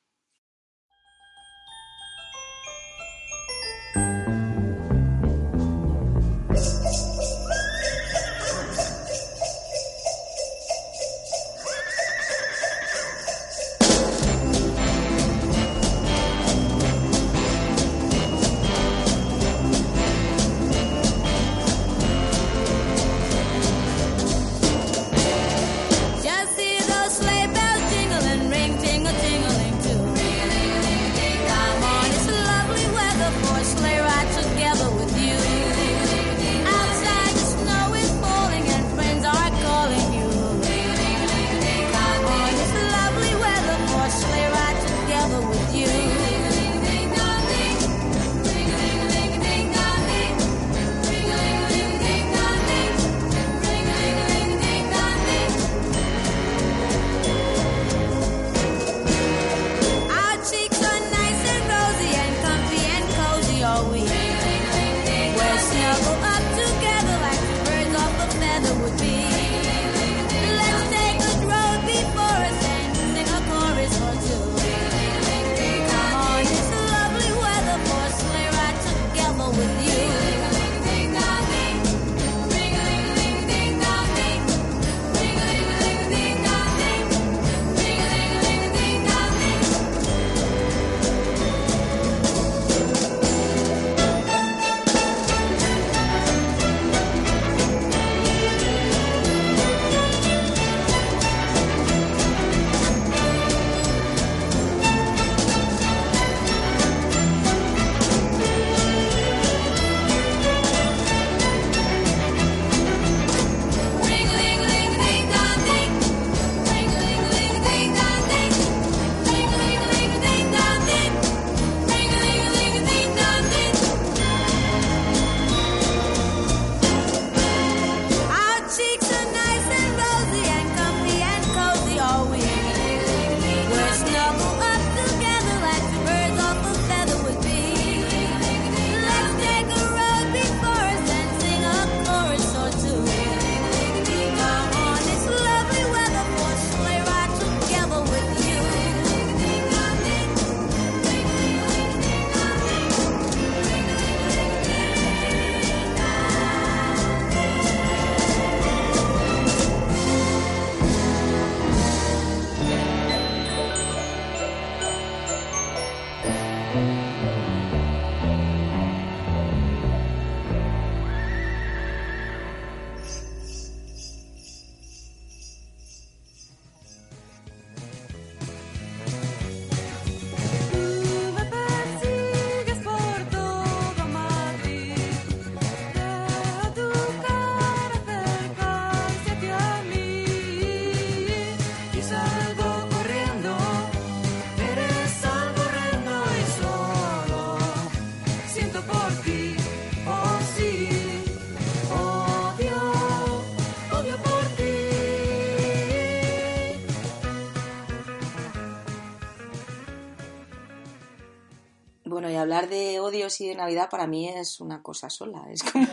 Hablar 212.57 212.69
de 212.69 212.99
odios 213.01 213.41
y 213.41 213.49
de 213.49 213.55
Navidad 213.55 213.89
para 213.91 214.07
mí 214.07 214.29
es 214.29 214.61
una 214.61 214.83
cosa 214.83 215.09
sola. 215.11 215.45
Es 215.51 215.63
como. 215.73 215.87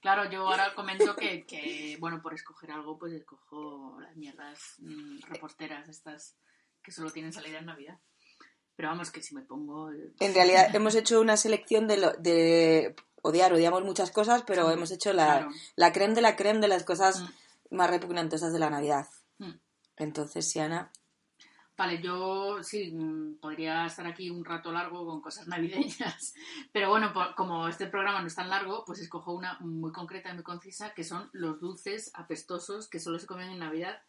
Claro, 0.00 0.30
yo 0.30 0.46
ahora 0.46 0.72
comento 0.74 1.16
que, 1.16 1.44
que, 1.46 1.96
bueno, 1.98 2.22
por 2.22 2.32
escoger 2.34 2.70
algo, 2.70 2.98
pues 2.98 3.12
escojo 3.12 3.98
las 4.00 4.14
mierdas 4.16 4.58
mm, 4.78 5.20
reporteras 5.28 5.88
estas 5.88 6.36
que 6.82 6.92
solo 6.92 7.10
tienen 7.10 7.32
salida 7.32 7.58
en 7.58 7.66
Navidad. 7.66 7.98
Pero 8.76 8.90
vamos, 8.90 9.10
que 9.10 9.22
si 9.22 9.34
me 9.34 9.42
pongo... 9.42 9.90
eh, 9.90 10.12
En 10.20 10.34
realidad 10.34 10.72
hemos 10.74 10.94
hecho 10.94 11.20
una 11.20 11.36
selección 11.36 11.88
de, 11.88 11.96
lo- 11.96 12.12
de 12.12 12.94
odiar, 13.22 13.52
odiamos 13.52 13.82
muchas 13.82 14.10
cosas, 14.12 14.44
pero 14.46 14.68
Sí, 14.68 14.74
hemos 14.74 14.90
hecho 14.92 15.12
la, 15.12 15.26
claro. 15.26 15.50
la 15.74 15.92
creme 15.92 16.14
de 16.14 16.20
la 16.20 16.36
creme 16.36 16.60
de 16.60 16.68
las 16.68 16.84
cosas 16.84 17.24
más 17.70 17.90
repugnantosas 17.90 18.52
de 18.52 18.58
la 18.60 18.70
Navidad. 18.70 19.08
Mm. 19.38 19.52
Entonces, 19.96 20.48
Siana, 20.48 20.92
Vale, 21.76 22.00
yo 22.00 22.62
sí, 22.62 22.90
mm, 22.92 23.38
podría 23.38 23.84
estar 23.86 24.06
aquí 24.06 24.30
un 24.30 24.44
rato 24.44 24.72
largo 24.72 25.04
con 25.04 25.20
cosas 25.20 25.46
navideñas, 25.48 26.34
pero 26.72 26.88
bueno, 26.88 27.12
por- 27.12 27.34
como 27.34 27.68
este 27.68 27.86
programa 27.86 28.20
no 28.22 28.26
es 28.28 28.34
tan 28.34 28.48
largo, 28.48 28.84
pues 28.86 28.98
escojo 29.00 29.32
una 29.34 29.58
muy 29.60 29.92
concreta 29.92 30.30
y 30.30 30.34
muy 30.34 30.42
concisa, 30.42 30.94
que 30.94 31.04
son 31.04 31.28
los 31.32 31.60
dulces 31.60 32.10
apestosos 32.14 32.88
que 32.88 32.98
solo 32.98 33.18
se 33.18 33.26
comen 33.26 33.50
en 33.50 33.58
Navidad, 33.58 34.00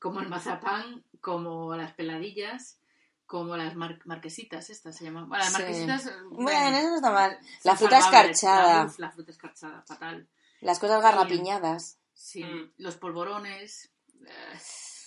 como 0.00 0.20
el 0.20 0.28
mazapán, 0.28 1.04
como 1.20 1.76
las 1.76 1.92
peladillas, 1.94 2.78
como 3.26 3.56
las 3.56 3.76
mar- 3.76 4.00
marquesitas, 4.04 4.68
estas 4.70 4.96
se 4.96 5.04
llaman. 5.04 5.28
Bueno, 5.28 5.44
las 5.44 5.52
Sí. 5.54 5.58
marquesitas... 5.62 6.06
eh, 6.06 6.12
Bueno, 6.30 6.76
eso 6.76 6.88
no 6.90 6.96
está 6.96 7.10
mal. 7.12 7.38
La 7.64 7.76
fruta 7.76 7.98
escarchada. 7.98 8.92
La 8.98 9.10
fruta 9.10 9.30
escarchada, 9.30 9.82
fatal. 9.86 10.28
las 10.60 10.78
cosas 10.80 11.00
garrapiñadas. 11.02 11.98
Sí, 12.14 12.42
Mm. 12.44 12.72
los 12.78 12.96
polvorones... 12.96 13.90
eh, 14.26 14.58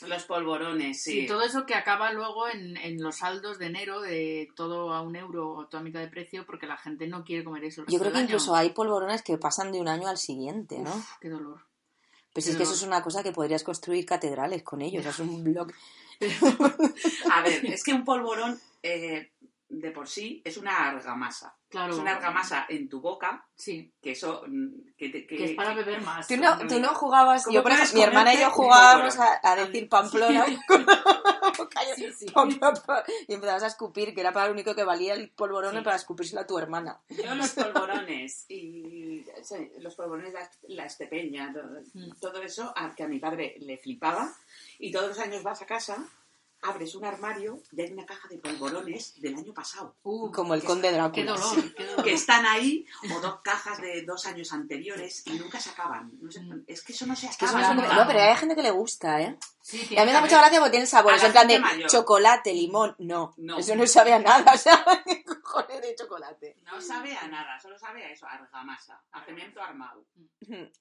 Los 0.01 0.23
polvorones, 0.25 1.01
sí. 1.01 1.21
Sí, 1.21 1.25
todo 1.27 1.43
eso 1.43 1.65
que 1.65 1.75
acaba 1.75 2.11
luego 2.11 2.47
en, 2.47 2.77
en 2.77 3.01
los 3.01 3.17
saldos 3.17 3.57
de 3.59 3.67
enero 3.67 4.01
de 4.01 4.49
todo 4.55 4.93
a 4.93 5.01
un 5.01 5.15
euro 5.15 5.49
o 5.49 5.67
toda 5.67 5.83
mitad 5.83 5.99
de 5.99 6.07
precio 6.07 6.45
porque 6.45 6.67
la 6.67 6.77
gente 6.77 7.07
no 7.07 7.23
quiere 7.23 7.43
comer 7.43 7.63
eso. 7.65 7.83
Yo 7.87 7.99
creo 7.99 8.11
que 8.11 8.17
año. 8.17 8.25
incluso 8.27 8.55
hay 8.55 8.71
polvorones 8.71 9.21
que 9.21 9.37
pasan 9.37 9.71
de 9.71 9.79
un 9.79 9.87
año 9.87 10.07
al 10.07 10.17
siguiente, 10.17 10.79
¿no? 10.79 10.93
Uf, 10.95 11.17
qué 11.19 11.29
dolor. 11.29 11.61
Pues 12.33 12.45
qué 12.45 12.51
es 12.51 12.57
que 12.57 12.63
eso 12.63 12.73
es 12.73 12.81
una 12.83 13.01
cosa 13.01 13.23
que 13.23 13.31
podrías 13.31 13.63
construir 13.63 14.05
catedrales 14.05 14.63
con 14.63 14.81
ellos. 14.81 15.05
Es 15.05 15.19
un 15.19 15.43
blog. 15.45 15.71
A 17.31 17.41
ver, 17.41 17.65
es 17.65 17.83
que 17.83 17.93
un 17.93 18.03
polvorón 18.05 18.59
eh, 18.83 19.31
de 19.79 19.91
por 19.91 20.07
sí 20.07 20.41
es 20.45 20.57
una 20.57 20.89
argamasa. 20.89 21.55
Claro. 21.69 21.93
Es 21.93 21.99
una 21.99 22.11
argamasa 22.15 22.65
en 22.69 22.87
tu 22.87 23.01
boca, 23.01 23.45
Sí, 23.55 23.91
que 24.01 24.11
eso... 24.11 24.43
mm, 24.47 24.93
Que, 24.97 25.11
que- 25.11 25.27
que 25.27 25.43
es 25.45 25.51
para 25.55 25.73
beber 25.73 26.01
más. 26.01 26.27
Tú 26.27 26.37
no, 26.37 26.57
tú 26.67 26.79
no 26.79 26.89
jugabas. 26.95 27.43
¿Cómo 27.43 27.53
Yo, 27.55 27.63
por 27.63 27.71
ejemplo, 27.73 27.97
mi 27.97 28.03
hermana 28.03 28.33
y 28.33 28.39
yo 28.39 28.49
jugábamos 28.51 29.17
a, 29.19 29.39
a 29.43 29.55
decir 29.57 29.89
Pamplona. 29.89 30.45
Sí, 31.95 32.11
sí. 32.19 32.25
Pam. 32.27 32.49
Y 33.27 33.33
empezabas 33.33 33.63
a 33.63 33.67
escupir, 33.67 34.13
que 34.13 34.21
era 34.21 34.31
para 34.31 34.47
lo 34.47 34.53
único 34.53 34.73
que 34.75 34.83
valía 34.83 35.13
el 35.13 35.29
polvorón 35.31 35.75
Sí. 35.75 35.81
para 35.81 35.95
escupírselo 35.97 36.41
a 36.41 36.47
tu 36.47 36.57
hermana. 36.57 36.99
Yo 37.09 37.35
los 37.35 37.49
polvorones 37.51 38.45
y 38.49 39.25
sí, 39.43 39.71
los 39.79 39.95
polvorones, 39.95 40.33
la, 40.33 40.49
la 40.69 40.85
estepeña, 40.85 41.51
todo, 41.53 41.81
Mm. 41.93 42.11
todo 42.19 42.41
eso, 42.41 42.71
a, 42.75 42.93
que 42.95 43.03
a 43.03 43.07
mi 43.07 43.19
padre 43.19 43.55
le 43.59 43.77
flipaba. 43.77 44.31
Y 44.79 44.91
todos 44.91 45.09
los 45.09 45.19
años 45.19 45.43
vas 45.43 45.61
a 45.61 45.65
casa, 45.65 45.97
abres 46.61 46.95
un 46.95 47.05
armario 47.05 47.61
y 47.71 47.81
hay 47.81 47.91
una 47.91 48.05
caja 48.05 48.27
de 48.27 48.37
polvorones 48.39 49.19
del 49.21 49.35
año 49.35 49.53
pasado. 49.53 49.95
Uh, 50.03 50.31
Como 50.31 50.53
el 50.55 50.63
conde 50.63 50.89
qué 50.89 50.95
Drácula. 50.95 51.31
dolor, 51.33 51.73
qué 51.75 51.85
dolor. 51.85 52.03
Que 52.03 52.13
están 52.13 52.45
ahí, 52.45 52.85
o 53.15 53.19
dos 53.19 53.41
cajas 53.43 53.79
de 53.81 54.01
dos 54.03 54.25
años 54.25 54.51
anteriores 54.51 55.23
y 55.27 55.33
nunca 55.33 55.59
se 55.59 55.69
acaban. 55.69 56.11
No 56.19 56.31
sé, 56.31 56.41
Mm. 56.41 56.63
es 56.67 56.81
que 56.83 56.93
eso 56.93 57.05
no 57.05 57.15
se 57.15 57.27
Que 57.37 57.45
eso 57.45 57.55
acaba. 57.57 57.59
no, 57.61 57.67
se 57.67 57.75
come- 57.75 57.85
Claro. 57.87 58.01
no, 58.01 58.07
pero 58.07 58.19
hay 58.21 58.35
gente 58.35 58.55
que 58.55 58.63
le 58.63 58.71
gusta, 58.71 59.21
¿eh? 59.21 59.37
Sí, 59.61 59.87
Y 59.89 59.97
a 59.97 60.01
mí 60.01 60.07
me 60.07 60.13
da 60.13 60.21
mucha 60.21 60.37
gracia 60.39 60.59
porque 60.59 60.71
tienen 60.71 60.87
sabores. 60.87 61.23
En 61.23 61.31
plan 61.31 61.47
de 61.47 61.59
mayor. 61.59 61.89
chocolate, 61.89 62.53
limón. 62.53 62.95
No, 62.99 63.33
No. 63.37 63.57
eso 63.59 63.75
no 63.75 63.85
sabe 63.87 64.13
a 64.13 64.19
nada. 64.19 64.53
O 64.55 64.57
sea, 64.57 64.83
¿qué 65.05 65.23
cojones 65.23 65.81
de 65.81 65.95
chocolate? 65.95 66.57
No 66.63 66.79
sabe 66.81 67.15
a 67.17 67.27
nada, 67.27 67.59
solo 67.59 67.77
sabe 67.77 68.03
a 68.05 68.11
eso, 68.11 68.25
a 68.27 68.31
argamasa, 68.33 69.01
a 69.11 69.23
cemento 69.25 69.61
armado. 69.61 70.05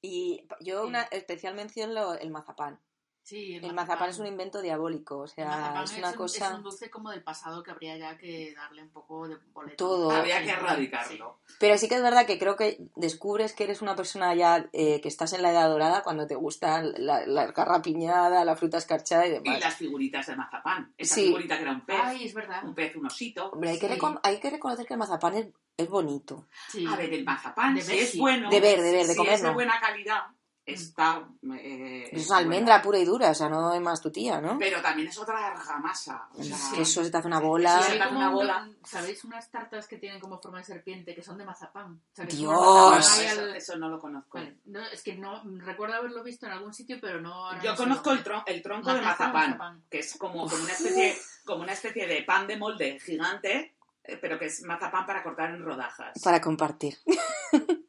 Y 0.02 0.46
yo 0.60 0.86
una 0.86 1.02
especial 1.04 1.54
mención 1.54 1.94
lo, 1.94 2.14
el 2.14 2.30
mazapán. 2.30 2.78
Sí, 3.24 3.56
El 3.56 3.72
mazapán 3.72 4.10
es 4.10 4.18
un 4.18 4.26
invento 4.26 4.60
diabólico, 4.60 5.20
o 5.20 5.26
sea, 5.26 5.82
es 5.82 5.92
una 5.96 6.10
un- 6.10 6.14
cosa... 6.14 6.48
es 6.48 6.54
un 6.56 6.62
dulce 6.62 6.90
como 6.90 7.10
del 7.10 7.22
pasado 7.22 7.62
que 7.62 7.70
habría 7.70 7.96
ya 7.96 8.18
que 8.18 8.52
darle 8.54 8.82
un 8.82 8.90
poco 8.90 9.26
de 9.26 9.38
boleto. 9.54 9.76
Todo. 9.82 10.10
Había 10.10 10.40
Sí, 10.40 10.44
que 10.44 10.50
erradicarlo. 10.50 11.38
Pero 11.58 11.78
sí 11.78 11.88
que 11.88 11.94
es 11.94 12.02
verdad 12.02 12.26
que 12.26 12.38
creo 12.38 12.56
que 12.56 12.76
descubres 12.96 13.54
que 13.54 13.64
eres 13.64 13.80
una 13.80 13.96
persona 13.96 14.34
ya 14.34 14.68
eh, 14.74 15.00
que 15.00 15.08
estás 15.08 15.32
en 15.32 15.40
la 15.40 15.52
edad 15.52 15.70
dorada 15.70 16.02
cuando 16.02 16.26
te 16.26 16.34
gusta 16.34 16.82
la, 16.82 17.26
la 17.26 17.46
garrapiñada, 17.52 18.44
la 18.44 18.56
fruta 18.56 18.76
escarchada 18.76 19.26
y 19.26 19.30
Y 19.30 19.32
demás. 19.32 19.58
las 19.60 19.74
figuritas 19.76 20.26
de 20.26 20.36
mazapán. 20.36 20.92
Esa 20.98 21.14
Sí. 21.14 21.24
figurita 21.28 21.56
que 21.56 21.62
era 21.62 21.72
un 21.72 21.80
pez, 21.86 22.00
Ay, 22.02 22.24
es 22.26 22.34
verdad. 22.34 22.62
un 22.62 22.74
pez, 22.74 22.94
un 22.94 23.06
osito. 23.06 23.48
Hombre, 23.52 23.70
hay 23.70 23.78
que, 23.78 23.88
Sí. 23.88 23.94
recon- 23.98 24.20
hay 24.22 24.38
que 24.38 24.50
reconocer 24.50 24.84
que 24.84 24.92
el 24.94 24.98
mazapán 24.98 25.34
es, 25.34 25.46
es 25.78 25.88
bonito. 25.88 26.46
Sí. 26.68 26.86
A 26.86 26.94
ver, 26.94 27.12
el 27.14 27.24
mazapán, 27.24 27.74
De 27.74 27.80
si 27.80 27.92
ver, 27.92 28.00
es 28.02 28.18
bueno, 28.18 28.50
De 28.50 28.60
ver, 28.60 28.82
de 28.82 28.92
ver, 28.92 29.06
de 29.06 29.14
si 29.14 29.26
es 29.26 29.42
de 29.42 29.50
buena 29.50 29.80
calidad, 29.80 30.24
está... 30.66 31.26
eh, 31.58 32.08
es 32.12 32.30
almendra 32.30 32.80
pura 32.80 32.98
y 32.98 33.04
dura, 33.04 33.30
o 33.30 33.34
sea, 33.34 33.48
no 33.48 33.72
es 33.74 33.80
más 33.80 34.00
tu 34.00 34.10
tía, 34.10 34.40
¿no? 34.40 34.58
Pero 34.58 34.80
también 34.80 35.08
es 35.08 35.18
otra 35.18 35.48
argamasa. 35.48 36.28
O 36.34 36.42
sea, 36.42 36.56
Que 36.74 36.82
eso 36.82 37.04
se 37.04 37.10
te 37.10 37.16
hace 37.18 37.26
una 37.28 37.40
bola. 37.40 37.82
Sí, 37.82 37.92
una 38.10 38.30
un-. 38.30 38.76
¿Sabéis 38.84 39.24
unas 39.24 39.50
tartas 39.50 39.86
que 39.88 39.98
tienen 39.98 40.20
como 40.20 40.40
forma 40.40 40.58
de 40.58 40.64
serpiente 40.64 41.14
que 41.14 41.22
son 41.22 41.36
de 41.38 41.44
mazapán? 41.44 42.00
O 42.12 42.16
sea, 42.16 42.24
Dios. 42.24 42.50
mazapán 42.52 43.20
ahí 43.20 43.26
eso, 43.32 43.46
eso 43.54 43.76
no 43.76 43.88
lo 43.88 43.98
conozco. 43.98 44.38
Vale, 44.38 44.58
no, 44.66 44.80
es 44.80 45.02
que 45.02 45.14
no 45.16 45.42
recuerdo 45.58 45.96
haberlo 45.96 46.22
visto 46.22 46.46
en 46.46 46.52
algún 46.52 46.72
sitio, 46.72 46.98
pero 47.00 47.20
no. 47.20 47.60
Yo 47.62 47.72
no 47.72 47.76
conozco 47.76 48.12
el, 48.12 48.24
tron- 48.24 48.42
el 48.46 48.62
tronco 48.62 48.92
de 48.94 49.00
mazapán, 49.00 49.32
mazapán. 49.50 49.82
que 49.90 49.98
es 49.98 50.16
como, 50.18 50.48
como, 50.48 50.62
una 50.62 50.72
especie, 50.72 51.16
como 51.44 51.62
una 51.62 51.72
especie 51.72 52.06
de 52.06 52.22
pan 52.22 52.46
de 52.46 52.56
molde 52.56 52.98
gigante, 53.00 53.73
pero 54.20 54.38
que 54.38 54.46
es 54.46 54.62
mazapán 54.62 55.06
para 55.06 55.22
cortar 55.22 55.50
en 55.50 55.62
rodajas. 55.62 56.20
Para 56.22 56.40
compartir. 56.40 56.98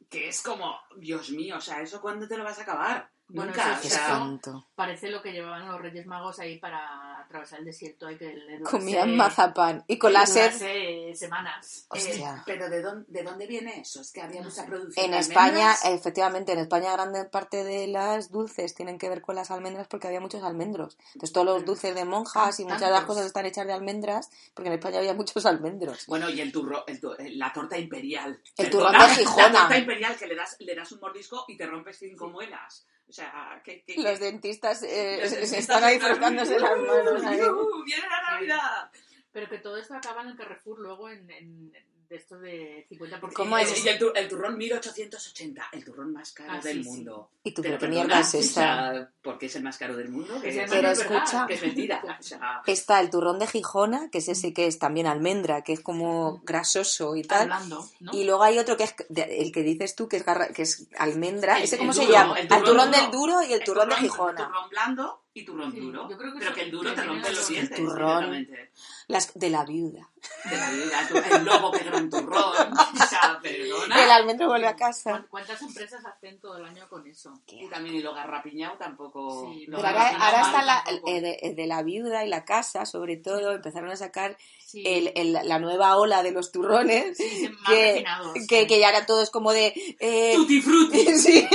Que 0.09 0.29
es 0.29 0.41
como, 0.41 0.79
Dios 0.97 1.31
mío, 1.31 1.57
o 1.57 1.61
sea, 1.61 1.81
¿eso 1.81 1.99
cuándo 1.99 2.27
te 2.27 2.37
lo 2.37 2.43
vas 2.43 2.59
a 2.59 2.61
acabar? 2.61 3.11
Bueno, 3.27 3.51
Nunca, 3.51 3.79
eso 3.83 3.87
o 3.87 3.89
sea. 3.89 4.61
Parece 4.75 5.09
lo 5.09 5.19
que 5.21 5.31
llevaban 5.31 5.67
los 5.67 5.81
Reyes 5.81 6.05
Magos 6.05 6.37
ahí 6.39 6.59
para 6.59 7.19
atravesar 7.21 7.57
el 7.59 7.65
desierto. 7.65 8.05
Hay 8.05 8.17
que 8.17 8.33
le 8.35 8.61
Comían 8.61 9.15
mazapán. 9.17 9.83
Y 9.87 9.97
con 9.97 10.11
durase 10.11 11.13
semanas. 11.15 11.87
eh, 11.93 11.97
Hostia. 11.97 12.43
pero 12.45 12.69
¿de 12.69 12.81
dónde, 12.83 13.05
¿de 13.07 13.23
dónde 13.23 13.47
viene 13.47 13.79
eso? 13.79 14.01
Es 14.01 14.11
que 14.11 14.21
había 14.21 14.41
No 14.41 14.49
mucha 14.49 14.61
sé. 14.61 14.67
producción 14.67 15.05
En 15.05 15.11
de 15.11 15.17
España, 15.17 15.71
almendras. 15.71 15.85
efectivamente, 15.85 16.51
en 16.53 16.59
España 16.59 16.91
grande 16.93 17.25
parte 17.25 17.63
de 17.63 17.87
las 17.87 18.31
dulces 18.31 18.75
tienen 18.75 18.99
que 18.99 19.09
ver 19.09 19.21
con 19.21 19.35
las 19.35 19.49
almendras 19.49 19.87
porque 19.87 20.07
había 20.07 20.19
muchos 20.21 20.43
almendros. 20.43 20.97
Entonces 21.15 21.33
todos 21.33 21.47
los 21.47 21.65
dulces 21.65 21.95
de 21.95 22.05
monjas 22.05 22.59
y 22.59 22.63
muchas 22.63 22.81
de 22.81 22.91
las 22.91 23.05
cosas 23.05 23.25
están 23.25 23.47
hechas 23.47 23.65
de 23.65 23.73
almendras 23.73 24.29
porque 24.53 24.67
en 24.67 24.75
España 24.75 24.99
había 24.99 25.15
muchos 25.15 25.45
almendros. 25.47 26.05
Bueno, 26.05 26.29
y 26.29 26.41
el 26.41 26.51
turro, 26.51 26.85
el 26.85 26.99
tu- 27.01 27.15
la 27.17 27.51
torta 27.51 27.75
imperial. 27.77 28.39
El 28.57 28.69
turrón 28.69 28.91
de 28.93 28.99
Gijona. 29.15 29.49
La 29.51 29.59
torta 29.61 29.77
imperial 29.79 30.15
que 30.15 30.27
le 30.27 30.35
das, 30.35 30.57
le 30.59 30.75
das 30.75 30.91
un 30.91 30.99
mordisco 30.99 31.45
y 31.47 31.57
te 31.57 31.65
rompes 31.65 31.97
cinco 31.97 32.27
muelas. 32.29 32.85
O 33.07 33.11
sea, 33.13 33.61
que... 33.63 33.83
que- 33.83 34.01
Los 34.01 34.19
dentistas 34.19 34.81
eh, 34.83 35.19
Los 35.21 35.29
se- 35.29 35.35
dentistas 35.37 35.59
están 35.59 35.83
ahí 35.83 35.99
frotándose 35.99 36.59
las 36.59 36.77
manos. 36.77 37.23
ahí. 37.23 37.39
¡Uh, 37.41 37.83
¡Viene 37.83 38.03
la 38.09 38.31
Navidad! 38.31 38.91
Pero 39.31 39.49
que 39.49 39.57
todo 39.59 39.77
esto 39.77 39.93
acaba 39.95 40.21
en 40.23 40.29
el 40.29 40.37
Carrefour 40.37 40.79
luego 40.79 41.09
en, 41.09 41.29
en- 41.29 41.73
de 42.09 42.15
estos 42.17 42.41
de 42.41 42.87
50%. 42.89 43.33
¿Cómo 43.33 43.57
es? 43.57 43.83
Y 43.83 43.89
el, 43.89 43.97
tu- 43.99 44.11
el 44.13 44.27
turrón 44.27 44.57
1880, 44.57 45.69
el 45.71 45.83
turrón 45.83 46.13
más 46.13 46.31
caro 46.33 46.53
Ah, 46.53 46.59
del 46.61 46.77
sí, 46.77 46.83
sí. 46.83 46.89
mundo. 46.89 47.29
¿Y 47.43 47.51
tú, 47.53 47.61
Pero 47.61 47.77
qué 47.77 47.87
mierda 47.87 48.19
es 48.19 48.33
o 48.35 48.37
esta? 48.39 48.53
sea, 48.93 49.11
¿Por 49.21 49.37
qué 49.37 49.45
es 49.47 49.55
el 49.55 49.63
más 49.63 49.77
caro 49.77 49.95
del 49.95 50.09
mundo? 50.09 50.39
Que, 50.41 50.49
es, 50.49 50.69
Pero 50.71 50.89
es 50.89 50.99
verdad. 50.99 51.15
escucha, 51.23 51.47
que 51.47 51.53
es 51.55 51.61
mentira. 51.61 52.01
O 52.19 52.23
sea, 52.23 52.61
está 52.65 52.99
el 52.99 53.09
turrón 53.09 53.39
de 53.39 53.47
Gijona, 53.47 54.09
que 54.11 54.19
es 54.19 54.27
ese 54.29 54.53
que 54.53 54.67
es 54.67 54.79
también 54.79 55.07
almendra, 55.07 55.63
que 55.63 55.73
es 55.73 55.81
como 55.81 56.41
grasoso 56.43 57.15
y 57.15 57.23
tal. 57.23 57.43
Hablando, 57.51 57.87
¿no? 57.99 58.11
Y 58.13 58.23
luego 58.23 58.43
hay 58.43 58.57
otro 58.59 58.77
que 58.77 58.83
es 58.85 58.95
de- 59.09 59.41
el 59.41 59.51
que 59.51 59.63
dices 59.63 59.95
tú, 59.95 60.07
que 60.07 60.17
es, 60.17 60.25
garra- 60.25 60.49
que 60.53 60.61
es 60.63 60.87
almendra. 60.97 61.57
El- 61.57 61.63
¿Ese 61.63 61.75
el 61.75 61.79
cómo 61.79 61.93
se 61.93 62.01
duro, 62.01 62.13
llama? 62.13 62.35
el 62.39 62.41
El 62.43 62.47
turrón 62.49 62.63
turrón 62.65 62.85
duro. 62.91 63.01
del 63.01 63.11
duro 63.11 63.41
y 63.43 63.53
el 63.53 63.63
turrón 63.63 63.89
de 63.89 63.95
El 63.95 64.01
Gijona. 64.01 64.47
turrón 64.47 64.69
blando 64.69 65.21
y 65.33 65.45
turrón 65.45 65.71
Sí, 65.71 65.79
duro. 65.79 66.09
yo 66.09 66.17
creo 66.17 66.33
que 66.33 66.39
pero 66.39 66.53
que 66.53 66.61
el 66.61 66.71
duro 66.71 66.93
te 66.93 67.03
rompe 67.03 67.31
los 67.31 67.47
dientes. 67.47 67.77
Turrón. 67.77 68.31
directamente. 68.31 68.71
Las 69.07 69.33
de 69.37 69.49
la 69.49 69.65
viuda. 69.65 70.09
De 70.49 70.57
la 70.57 70.69
vida, 70.71 71.09
el 71.37 71.43
lobo 71.45 71.71
que 71.71 71.83
gran 71.83 72.09
turrón. 72.09 72.53
O 72.73 73.05
sea, 73.07 73.39
perdona. 73.41 74.03
El 74.03 74.11
almendro 74.11 74.47
vuelve 74.47 74.67
a 74.67 74.75
casa. 74.75 75.09
¿Cuán- 75.11 75.27
¿Cuántas 75.29 75.61
empresas 75.61 76.05
hacen 76.05 76.39
todo 76.39 76.57
el 76.57 76.65
año 76.65 76.87
con 76.87 77.05
eso? 77.07 77.33
Y 77.47 77.67
también 77.67 77.95
y 77.95 78.01
lo 78.01 78.13
garrapiñado 78.13 78.77
tampoco. 78.77 79.51
Sí, 79.53 79.65
lo 79.65 79.77
Pero 79.77 79.87
ahora, 79.89 80.09
ahora 80.09 80.41
está 80.41 80.63
la, 80.63 80.83
el 81.07 81.21
de, 81.23 81.39
el 81.41 81.55
de 81.55 81.67
la 81.67 81.81
viuda 81.83 82.23
y 82.25 82.29
la 82.29 82.45
casa, 82.45 82.85
sobre 82.85 83.17
todo, 83.17 83.53
empezaron 83.53 83.89
a 83.89 83.95
sacar 83.95 84.37
Sí. 84.65 84.83
el, 84.85 85.11
el- 85.15 85.33
la 85.47 85.59
nueva 85.59 85.95
ola 85.97 86.23
de 86.23 86.31
los 86.31 86.51
turrones, 86.51 87.15
Sí, 87.17 87.47
más 87.61 87.69
que, 87.71 88.03
que, 88.49 88.67
que 88.67 88.79
ya 88.79 88.89
era 88.89 89.05
todos 89.05 89.29
como 89.29 89.53
de... 89.53 89.73
eh, 89.99 90.33
Tutti 90.35 90.59
frutti. 90.61 91.05
sí, 91.17 91.47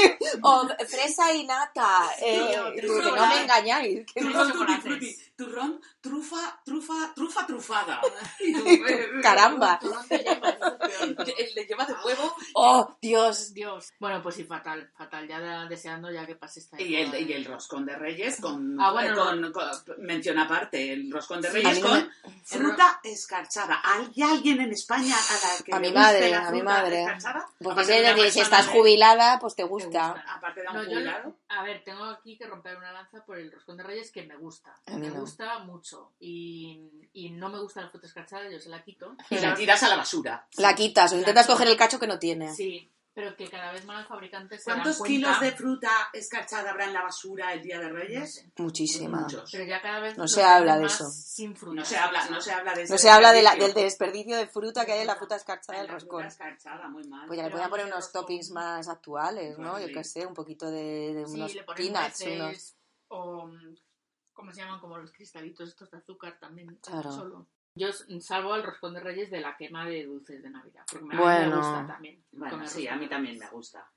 o 0.42 0.68
fresa 0.88 1.32
y 1.34 1.44
nata, 1.44 2.08
eh, 2.22 2.56
o 2.60 2.72
que 2.72 2.80
trufa. 2.82 3.16
no 3.16 3.26
me 3.26 3.42
engañáis. 3.42 4.06
que- 4.12 4.20
frutti. 4.22 5.16
Turrón, 5.40 5.80
trufa, 6.02 6.60
trufa, 6.66 7.12
trufa 7.14 7.46
trufada. 7.46 7.98
Caramba. 9.22 9.80
De 9.80 11.64
lleva 11.66 11.84
de 11.86 11.94
huevo 12.04 12.34
Oh, 12.54 12.96
Dios. 13.00 13.54
Dios. 13.54 13.90
Bueno, 13.98 14.22
pues 14.22 14.34
sí, 14.34 14.44
fatal, 14.44 14.90
fatal. 14.96 15.26
Ya 15.26 15.40
de- 15.40 15.68
deseando 15.68 16.10
ya 16.10 16.26
que 16.26 16.36
pase 16.36 16.60
esta 16.60 16.80
y 16.80 16.94
el, 16.96 17.14
y 17.28 17.32
el 17.32 17.44
roscón 17.46 17.86
de 17.86 17.96
reyes 17.96 18.38
con, 18.40 18.78
Ah, 18.78 18.92
bueno, 18.92 19.14
con, 19.16 19.50
con- 19.52 19.70
mención 19.98 20.38
aparte, 20.38 20.92
el 20.92 21.10
roscón 21.10 21.40
de 21.40 21.48
reyes 21.50 21.78
con 21.78 21.92
me- 22.04 22.10
fruta 22.44 23.00
escarchada. 23.02 23.80
¿Hay 23.82 24.12
alguien 24.22 24.60
en 24.60 24.72
España 24.72 25.14
a 25.16 25.32
la 25.58 25.64
que 25.64 25.72
A 25.72 25.80
le 25.80 25.88
mi 25.88 25.94
madre, 25.94 26.30
la 26.30 26.38
a 26.48 26.50
mi 26.50 26.58
fruta 26.58 26.64
madre. 26.74 27.00
escarchada? 27.02 27.46
Porque 27.62 27.80
Aparte 27.80 28.30
si, 28.30 28.40
estás 28.40 28.66
jubilada, 28.68 29.38
pues 29.38 29.54
te 29.56 29.62
gusta. 29.64 30.22
Aparte 30.36 30.60
de 30.60 30.68
un 30.68 30.74
No, 30.74 30.84
jubilado. 30.84 31.34
A 31.50 31.62
ver, 31.64 31.82
tengo 31.84 32.04
aquí 32.04 32.38
que 32.38 32.46
romper 32.46 32.76
una 32.76 32.92
lanza 32.92 33.24
por 33.24 33.36
el 33.36 33.50
roscón 33.50 33.76
de 33.76 33.82
reyes 33.82 34.12
que 34.12 34.22
me 34.22 34.36
gusta. 34.36 34.72
A 34.86 34.92
mí 34.92 35.00
me 35.00 35.08
no. 35.08 35.20
gusta 35.20 35.58
mucho. 35.58 36.12
Y, 36.20 37.08
y 37.12 37.30
no 37.30 37.48
me 37.48 37.58
gusta 37.58 37.82
la 37.82 37.90
fruta 37.90 38.06
escarchada, 38.06 38.48
yo 38.48 38.60
se 38.60 38.68
la 38.68 38.82
quito. 38.84 39.16
Y 39.30 39.38
la 39.38 39.54
tiras 39.54 39.82
a 39.82 39.88
la 39.88 39.96
basura. 39.96 40.46
La 40.58 40.76
quitas 40.76 41.12
o 41.12 41.16
intentas 41.18 41.48
coger 41.48 41.66
el 41.66 41.76
cacho 41.76 41.98
que 41.98 42.06
no 42.06 42.20
tiene. 42.20 42.54
Sí, 42.54 42.88
pero 43.12 43.36
que 43.36 43.48
cada 43.50 43.72
vez 43.72 43.84
más 43.84 43.98
los 43.98 44.08
fabricantes 44.08 44.62
se 44.62 44.70
dan 44.70 44.78
¿Cuántos 44.80 44.98
cuenta- 44.98 45.12
kilos 45.14 45.40
de 45.40 45.52
fruta 45.52 45.90
escarchada 46.12 46.70
habrá 46.70 46.84
en 46.86 46.92
la 46.92 47.02
basura 47.02 47.52
el 47.52 47.62
día 47.62 47.78
de 47.80 47.88
No 47.90 47.96
Reyes? 47.96 48.34
sé, 48.34 48.52
Muchísima. 48.56 49.20
Muchos. 49.22 49.50
pero 49.50 49.64
ya 49.64 49.82
cada 49.82 50.00
vez 50.00 50.16
No 50.16 50.28
se 50.28 50.42
habla 50.44 50.76
de 50.76 50.82
más 50.82 50.94
eso. 50.94 51.10
Sin 51.10 51.56
fruta. 51.56 51.74
No 51.80 51.84
se 51.84 51.96
habla, 51.98 52.24
no 52.30 52.40
se 52.40 52.52
habla 52.52 52.72
de 52.74 52.82
ese 52.84 52.92
No 52.92 52.98
se 52.98 53.10
habla 53.10 53.32
de 53.32 53.42
la- 53.42 53.56
del 53.56 53.74
desperdicio. 53.74 54.36
de 54.36 54.46
fruta 54.46 54.86
que 54.86 54.92
hay 54.92 55.00
en 55.00 55.06
la 55.08 55.16
fruta 55.16 55.36
escarchada 55.36 55.78
del 55.80 55.88
roscón. 55.88 56.24
escarchada, 56.24 56.88
muy 56.88 57.02
mal. 57.08 57.26
Pues 57.26 57.36
ya 57.38 57.44
le 57.44 57.50
podían 57.50 57.68
poner 57.70 57.86
unos 57.86 57.98
roscón- 58.06 58.12
toppings 58.12 58.50
más 58.52 58.88
actuales, 58.88 59.58
¿no? 59.58 59.72
Pues 59.72 59.82
Yo 59.82 59.88
sí. 59.88 59.94
qué 59.94 60.04
sé, 60.04 60.26
un 60.26 60.34
poquito 60.34 60.70
de, 60.70 61.14
de 61.14 61.26
Sí, 61.26 61.34
unos 61.34 61.54
le 61.54 61.64
ponen 61.64 61.92
peanuts, 61.92 62.20
unos... 62.22 62.76
o 63.08 63.50
¿cómo 64.32 64.52
se 64.52 64.60
llaman? 64.60 64.80
Como 64.80 64.96
los 64.98 65.10
cristalitos 65.12 65.68
estos 65.68 65.90
de 65.90 65.98
azúcar 65.98 66.38
también. 66.40 66.78
Claro. 66.82 67.10
Solo. 67.12 67.48
Yo 67.74 67.88
salvo 68.20 68.52
al 68.52 68.62
roscón 68.64 68.94
de 68.94 69.00
reyes 69.00 69.30
de 69.30 69.40
la 69.40 69.56
quema 69.56 69.86
de 69.86 70.04
dulces 70.04 70.42
de 70.42 70.50
Navidad. 70.50 70.82
Porque 70.90 71.04
a 71.06 71.08
mí 71.08 71.16
Bueno. 71.22 71.50
me 71.50 71.56
gusta 71.56 71.86
también. 71.86 72.24
Bueno, 72.32 72.66
sí, 72.66 72.88
a 72.88 72.96
mí 72.96 73.08
también 73.08 73.38
me 73.38 73.48
gusta. 73.48 73.88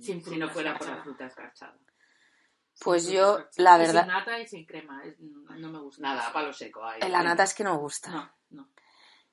Sin 0.00 0.22
si 0.22 0.36
no 0.36 0.48
fuera 0.48 0.76
por 0.78 0.88
la 0.88 1.02
fruta 1.02 1.26
escarchada. 1.26 1.76
Pues 2.80 3.04
Sin 3.04 3.14
yo, 3.14 3.38
la 3.56 3.76
Y 3.76 3.78
verdad, 3.80 4.00
Sin 4.04 4.08
nata 4.08 4.38
y 4.40 4.46
sin 4.46 4.66
crema. 4.66 5.02
no 5.58 5.70
me 5.70 5.78
gusta. 5.80 6.02
Nada, 6.02 6.32
palo 6.32 6.52
seco. 6.52 6.84
ahí. 6.84 7.00
la 7.10 7.22
nata 7.22 7.42
es 7.44 7.54
que 7.54 7.64
no 7.64 7.76
gusta. 7.78 8.10
No, 8.10 8.32
no. 8.50 8.68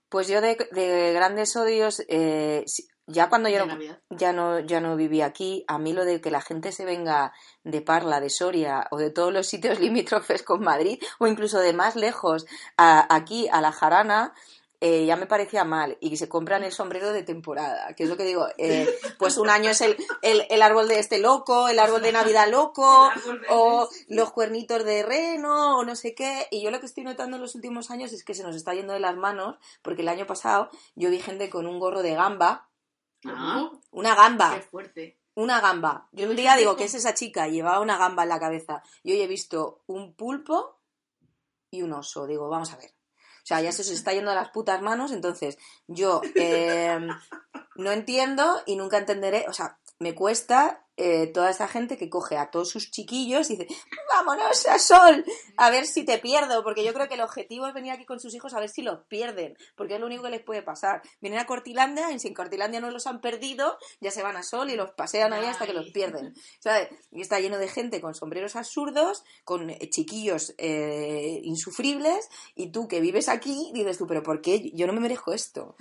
Pues 0.10 0.28
yo 0.28 0.42
de, 0.42 0.56
de 0.72 1.14
grandes 1.14 1.56
odios, 1.56 2.04
eh, 2.10 2.66
ya 3.12 3.28
cuando 3.30 3.50
yo 3.50 3.58
no, 3.66 3.74
ya 4.10 4.32
no 4.34 4.60
ya 4.60 4.80
no 4.80 4.96
viví 4.96 5.22
aquí, 5.22 5.66
a 5.68 5.78
mí 5.80 5.94
lo 5.94 6.06
de 6.06 6.22
que 6.22 6.32
la 6.32 6.42
gente 6.42 6.72
se 6.72 6.86
venga 6.86 7.34
de 7.64 7.82
Parla, 7.82 8.20
de 8.22 8.30
Soria 8.30 8.88
o 8.92 8.98
de 8.98 9.10
todos 9.10 9.34
los 9.34 9.48
sitios 9.48 9.80
limítrofes 9.86 10.44
con 10.44 10.62
Madrid 10.62 11.00
o 11.20 11.28
incluso 11.28 11.60
de 11.60 11.74
más 11.74 11.96
lejos 11.96 12.46
a- 12.78 13.14
aquí 13.14 13.48
a 13.52 13.62
la 13.62 13.72
Jarana 13.72 14.34
eh, 14.82 15.06
ya 15.06 15.18
me 15.18 15.26
parecía 15.26 15.66
mal. 15.66 15.98
Y 16.00 16.16
se 16.16 16.30
compran 16.30 16.64
el 16.64 16.72
sombrero 16.72 17.12
de 17.12 17.22
temporada, 17.24 17.94
que 17.96 18.04
es 18.04 18.10
lo 18.10 18.16
que 18.16 18.24
digo, 18.24 18.48
eh, 18.58 18.88
pues 19.18 19.38
un 19.38 19.50
año 19.50 19.72
es 19.72 19.82
el, 19.82 19.98
el, 20.22 20.46
el 20.50 20.62
árbol 20.62 20.88
de 20.88 21.00
este 21.00 21.18
loco, 21.20 21.68
el 21.68 21.80
árbol 21.80 22.02
de 22.02 22.14
Navidad 22.14 22.48
loco, 22.50 23.10
o 23.50 23.90
los 24.08 24.32
cuernitos 24.32 24.86
de 24.86 25.04
reno, 25.04 25.80
o 25.80 25.84
no 25.84 25.98
sé 25.98 26.16
qué. 26.16 26.48
Y 26.50 26.62
yo 26.64 26.72
lo 26.72 26.80
que 26.80 26.86
estoy 26.86 27.04
notando 27.04 27.36
en 27.36 27.42
los 27.42 27.56
últimos 27.56 27.92
años 27.92 28.14
es 28.14 28.24
que 28.24 28.34
se 28.34 28.42
nos 28.44 28.56
está 28.56 28.74
yendo 28.74 28.94
de 28.94 29.02
las 29.02 29.18
manos, 29.18 29.58
porque 29.82 30.02
el 30.02 30.08
año 30.08 30.26
pasado 30.26 30.70
yo 30.96 31.10
vi 31.10 31.20
gente 31.20 31.50
con 31.50 31.68
un 31.68 31.78
gorro 31.78 32.02
de 32.02 32.16
gamba, 32.16 32.70
Ah, 33.26 33.70
una 33.92 34.16
gamba, 34.16 34.56
Qué 34.56 34.62
fuerte. 34.62 35.20
una 35.36 35.60
gamba. 35.60 36.08
Yo 36.12 36.30
un 36.30 36.36
día 36.36 36.56
digo, 36.56 36.76
¿qué 36.76 36.86
es 36.86 36.94
esa 36.94 37.14
chica? 37.14 37.48
Y 37.48 37.52
llevaba 37.54 37.80
una 37.82 37.98
gamba 37.98 38.24
en 38.24 38.30
la 38.30 38.40
cabeza. 38.40 38.82
Y 39.04 39.12
hoy 39.14 39.22
he 39.22 39.28
visto 39.28 39.84
un 39.88 40.14
pulpo 40.14 40.80
y 41.72 41.82
un 41.82 41.94
oso. 41.94 42.26
Digo, 42.28 42.50
vamos 42.50 42.72
a 42.74 42.78
ver. 42.78 42.92
O 42.92 43.46
sea, 43.50 43.62
ya 43.62 43.72
se 43.72 43.82
os 43.82 43.90
está 43.90 44.14
yendo 44.14 44.30
de 44.32 44.36
las 44.36 44.50
putas 44.52 44.82
manos, 44.82 45.12
entonces 45.12 45.58
yo 45.88 46.22
eh, 46.36 47.00
no 47.76 47.92
entiendo 47.92 48.62
y 48.68 48.76
nunca 48.76 48.98
entenderé, 49.00 49.46
o 49.48 49.54
sea, 49.54 49.80
me 50.00 50.16
cuesta 50.16 50.86
eh, 51.02 51.28
toda 51.28 51.50
esta 51.50 51.68
gente 51.68 51.98
que 51.98 52.10
coge 52.10 52.36
a 52.36 52.52
todos 52.52 52.70
sus 52.70 52.92
chiquillos 52.92 53.50
y 53.50 53.56
dice, 53.56 53.74
vámonos 54.10 54.66
a 54.68 54.80
Sol, 54.80 55.24
a 55.56 55.70
ver 55.70 55.86
si 55.86 56.04
te 56.04 56.18
pierdo, 56.18 56.64
porque 56.64 56.84
yo 56.84 56.94
creo 56.94 57.08
que 57.08 57.14
el 57.14 57.22
objetivo 57.22 57.68
es 57.68 57.74
venir 57.74 57.92
aquí 57.92 58.06
con 58.06 58.20
sus 58.20 58.34
hijos 58.34 58.54
a 58.54 58.60
ver 58.60 58.70
si 58.70 58.82
los 58.82 59.06
pierden, 59.08 59.58
porque 59.76 59.96
es 59.96 60.00
lo 60.00 60.06
único 60.06 60.24
que 60.24 60.30
les 60.30 60.44
puede 60.44 60.62
pasar. 60.62 61.02
Vienen 61.22 61.40
a 61.40 61.46
Cortilandia 61.46 62.12
y 62.12 62.20
si 62.20 62.28
en 62.28 62.34
Cortilandia 62.34 62.82
no 62.82 62.92
los 62.92 63.08
han 63.08 63.22
perdido, 63.22 63.78
ya 64.02 64.12
se 64.12 64.24
van 64.24 64.36
a 64.36 64.44
Sol 64.44 64.70
y 64.70 64.76
los 64.76 64.92
pasean 64.92 65.32
ahí 65.32 65.46
hasta 65.46 65.66
que 65.66 65.74
los 65.74 65.90
pierden. 65.92 66.34
¿sabes? 66.60 66.90
Y 67.12 67.22
está 67.22 67.40
lleno 67.40 67.58
de 67.58 67.68
gente 67.68 68.02
con 68.02 68.14
sombreros 68.14 68.56
absurdos, 68.58 69.24
con 69.46 69.70
eh, 69.70 69.90
chiquillos 69.90 70.54
eh, 70.58 71.40
insufribles, 71.44 72.30
y 72.56 72.72
tú 72.72 72.88
que 72.88 73.00
vives 73.00 73.30
aquí 73.30 73.72
dices 73.74 73.98
tú, 73.98 74.08
pero 74.08 74.24
¿por 74.24 74.42
qué 74.42 74.72
yo 74.74 74.88
no 74.88 74.94
me 74.94 75.00
merezco 75.00 75.34
esto? 75.34 75.76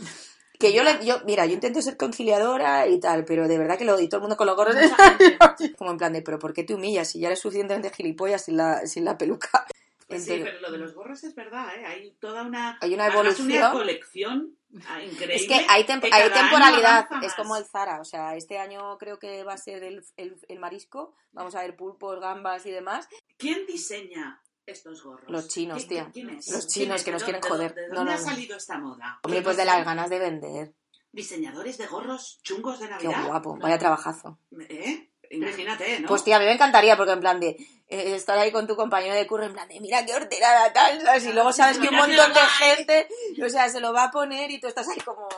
Que 0.59 0.73
yo, 0.73 0.83
le, 0.83 1.05
yo, 1.05 1.21
mira, 1.25 1.47
yo 1.47 1.55
intento 1.55 1.81
ser 1.81 1.97
conciliadora 1.97 2.89
y 2.89 2.99
tal, 2.99 3.25
pero 3.25 3.47
de 3.47 3.59
verdad 3.59 3.79
que 3.79 3.85
lo 3.85 3.99
y 4.01 4.09
todo 4.09 4.19
el 4.19 4.23
mundo 4.23 4.37
con 4.37 4.47
los 4.49 4.57
gorros 4.57 4.75
de 4.75 4.89
Mucha 4.89 5.17
gente. 5.17 5.75
como 5.77 5.93
en 5.93 5.99
plan 5.99 6.13
de, 6.13 6.23
pero 6.23 6.39
¿por 6.39 6.53
qué 6.53 6.65
te 6.65 6.75
humillas 6.75 7.09
si 7.11 7.21
ya 7.21 7.29
eres 7.29 7.39
suficientemente 7.41 7.91
gilipollas 7.91 8.45
sin 8.45 8.57
la, 8.57 8.87
sin 8.87 9.05
la 9.05 9.17
peluca? 9.17 9.67
pues 10.09 10.25
sí, 10.25 10.41
pero 10.43 10.61
lo 10.61 10.73
de 10.73 10.79
los 10.79 10.95
gorros 10.95 11.23
es 11.23 11.35
verdad, 11.37 11.69
¿eh? 11.77 11.85
Hay 11.87 12.11
toda 12.19 12.43
una... 12.43 12.77
Hay 12.81 12.93
una 12.95 13.07
evolución. 13.07 13.47
una 13.53 13.71
colección 13.71 14.57
ah, 14.89 15.01
increíble. 15.03 15.37
es 15.37 15.47
que 15.47 15.65
hay, 15.69 15.85
temp- 15.85 16.01
que 16.01 16.11
hay 16.13 16.29
temporalidad, 16.31 17.07
es 17.23 17.35
como 17.35 17.57
el 17.57 17.65
Zara, 17.65 18.01
o 18.01 18.05
sea, 18.05 18.35
este 18.35 18.59
año 18.59 18.99
creo 18.99 19.19
que 19.21 19.45
va 19.45 19.53
a 19.53 19.59
ser 19.59 19.85
el, 19.85 20.05
el, 20.17 20.37
el 20.49 20.59
marisco, 20.59 21.15
vamos 21.33 21.55
a 21.55 21.61
ver 21.61 21.77
pulpos, 21.77 22.19
gambas 22.21 22.67
y 22.67 22.71
demás. 22.73 23.07
¿Quién 23.37 23.65
diseña 23.67 24.43
estos 24.71 25.03
gorros? 25.03 25.29
Los 25.31 25.49
chinos, 25.49 25.85
¿Qui- 25.85 25.89
tía. 25.89 26.05
Los 26.05 26.13
¿Quién 26.13 26.69
chinos 26.69 27.03
que 27.05 27.11
¿De 27.11 27.15
nos 27.15 27.25
quieren 27.25 27.41
de 27.43 27.49
joder. 27.49 27.75
¿De 27.75 27.89
No, 27.89 27.95
dónde 27.97 28.13
no, 28.13 28.17
ha 28.19 28.21
no. 28.21 28.27
salido 28.27 28.57
esta 28.57 28.79
moda? 28.79 29.21
Hombre, 29.23 29.39
¿Quién 29.39 29.45
pues 29.45 29.57
de 29.57 29.65
las 29.65 29.85
ganas 29.85 30.11
de 30.11 30.19
vender. 30.19 30.75
¿Diseñadores 31.13 31.79
de 31.79 31.87
gorros 31.87 32.39
chungos 32.43 32.79
de 32.81 32.87
Qué 32.99 33.09
Navidad? 33.09 33.27
guapo, 33.27 33.57
vaya 33.59 33.79
trabajazo. 33.79 34.39
¿Eh? 34.69 35.11
Imagínate, 35.31 36.01
¿no? 36.01 36.09
Pues 36.09 36.25
tía, 36.25 36.37
a 36.37 36.39
mí 36.39 36.47
me 36.47 36.53
encantaría, 36.53 36.97
porque 36.97 37.13
en 37.13 37.21
plan 37.21 37.39
de 37.41 37.49
eh, 37.87 38.15
estar 38.15 38.39
ahí 38.39 38.51
con 38.53 38.67
tu 38.67 38.77
compañero 38.77 39.15
de 39.15 39.27
curro, 39.27 39.45
en 39.45 39.53
plan 39.53 39.69
de 39.69 39.79
mira 39.81 40.05
qué 40.07 40.15
horterada 40.15 40.73
tal, 40.73 41.03
¿sabes? 41.03 41.27
Y 41.27 41.33
luego 41.33 41.53
sabes 41.53 41.77
que 41.79 41.85
un 41.85 41.91
qué 41.91 41.97
montón 41.97 42.33
de 42.33 42.41
gente, 42.41 43.09
o 43.45 43.49
sea, 43.51 43.69
se 43.69 43.81
lo 43.81 43.93
va 43.93 44.05
a 44.05 44.11
poner 44.11 44.51
y 44.51 44.59
tú 44.61 44.69
estás 44.69 44.89
ahí 44.89 44.99
como, 45.01 45.29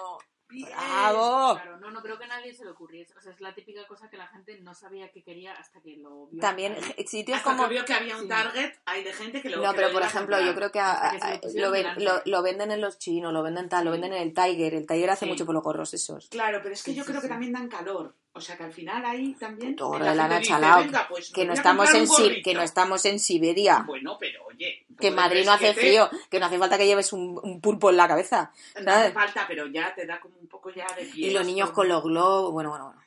bravo. 0.48 1.54
Claro, 1.54 1.79
no, 1.90 1.96
no 1.98 2.02
creo 2.02 2.18
que 2.18 2.24
a 2.24 2.28
nadie 2.28 2.54
se 2.54 2.64
le 2.64 2.70
ocurriese. 2.70 3.14
O 3.16 3.20
sea, 3.20 3.32
es 3.32 3.40
la 3.40 3.54
típica 3.54 3.86
cosa 3.86 4.08
que 4.08 4.16
la 4.16 4.26
gente 4.28 4.58
no 4.60 4.74
sabía 4.74 5.10
que 5.10 5.22
quería 5.22 5.52
hasta 5.52 5.80
que 5.80 5.96
lo 5.96 6.26
vio. 6.28 6.40
También 6.40 6.74
je- 6.76 7.06
sitios 7.06 7.38
Hasta 7.38 7.50
como... 7.50 7.64
que 7.64 7.74
vio 7.74 7.84
que 7.84 7.92
había 7.94 8.16
un 8.16 8.22
Sí. 8.22 8.28
target, 8.28 8.72
hay 8.86 9.04
de 9.04 9.12
gente 9.12 9.42
que 9.42 9.50
lo 9.50 9.58
No, 9.62 9.70
que 9.70 9.76
pero 9.76 9.88
lo 9.88 9.94
por 9.94 10.02
ejemplo, 10.02 10.40
yo 10.40 10.54
creo 10.54 10.70
que 10.72 10.80
a- 10.80 11.40
lo 11.54 11.70
ven- 11.70 11.94
lo, 12.04 12.22
lo 12.24 12.42
venden 12.42 12.70
en 12.70 12.80
los 12.80 12.98
chinos, 12.98 13.32
lo 13.32 13.42
venden 13.42 13.68
tal, 13.68 13.84
lo 13.84 13.90
venden 13.90 14.12
en 14.12 14.22
el 14.22 14.34
Tiger. 14.34 14.74
El 14.74 14.86
Tiger 14.86 15.10
hace 15.10 15.24
Sí. 15.26 15.30
mucho 15.30 15.44
por 15.46 15.54
los 15.54 15.64
gorros 15.64 15.92
esos. 15.94 16.28
Claro, 16.28 16.60
pero 16.62 16.74
es 16.74 16.82
que 16.82 16.92
Sí, 16.92 16.96
yo 16.96 17.04
sí, 17.04 17.10
creo 17.10 17.20
que 17.22 17.28
también 17.28 17.52
dan 17.52 17.68
calor. 17.68 18.14
O 18.32 18.40
sea 18.40 18.56
que 18.56 18.62
al 18.62 18.72
final 18.72 19.04
ahí 19.04 19.34
también. 19.34 19.74
Gorro 19.74 20.04
la 20.04 20.10
de 20.12 20.16
lana 20.16 20.40
chalao, 20.40 20.82
"Venga, 20.82 21.06
pues 21.08 21.32
que 21.32 21.44
no 21.44 21.52
estamos 21.52 21.92
en 21.94 22.06
Si- 22.06 22.12
gorrito". 22.22 22.40
que 22.48 22.54
no 22.54 22.62
estamos 22.62 23.04
en 23.04 23.18
Siberia. 23.18 23.82
Bueno, 23.84 24.16
pero 24.20 24.44
oye. 24.46 24.86
Que 25.00 25.08
en 25.08 25.14
Madrid 25.16 25.44
no 25.46 25.52
hace 25.52 25.72
frío, 25.74 26.08
que 26.30 26.38
no 26.38 26.46
hace 26.46 26.58
falta 26.58 26.76
que 26.78 26.86
lleves 26.86 27.12
un, 27.12 27.40
un 27.42 27.60
pulpo 27.60 27.90
en 27.90 27.96
la 27.96 28.06
cabeza. 28.06 28.52
No 28.84 28.92
hace 28.92 29.10
falta, 29.12 29.46
pero 29.48 29.66
ya 29.66 29.92
te 29.94 30.06
da 30.06 30.20
como 30.20 30.36
poco 30.50 30.68
ya 30.70 30.86
de 30.96 31.06
pie. 31.06 31.28
Y 31.28 31.30
los 31.32 31.46
niños 31.46 31.70
con 31.70 31.88
los 31.88 32.02
globos, 32.02 32.52
bueno, 32.52 32.68
bueno, 32.70 32.86
bueno. 32.86 33.02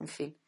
En 0.00 0.08
fin. 0.08 0.38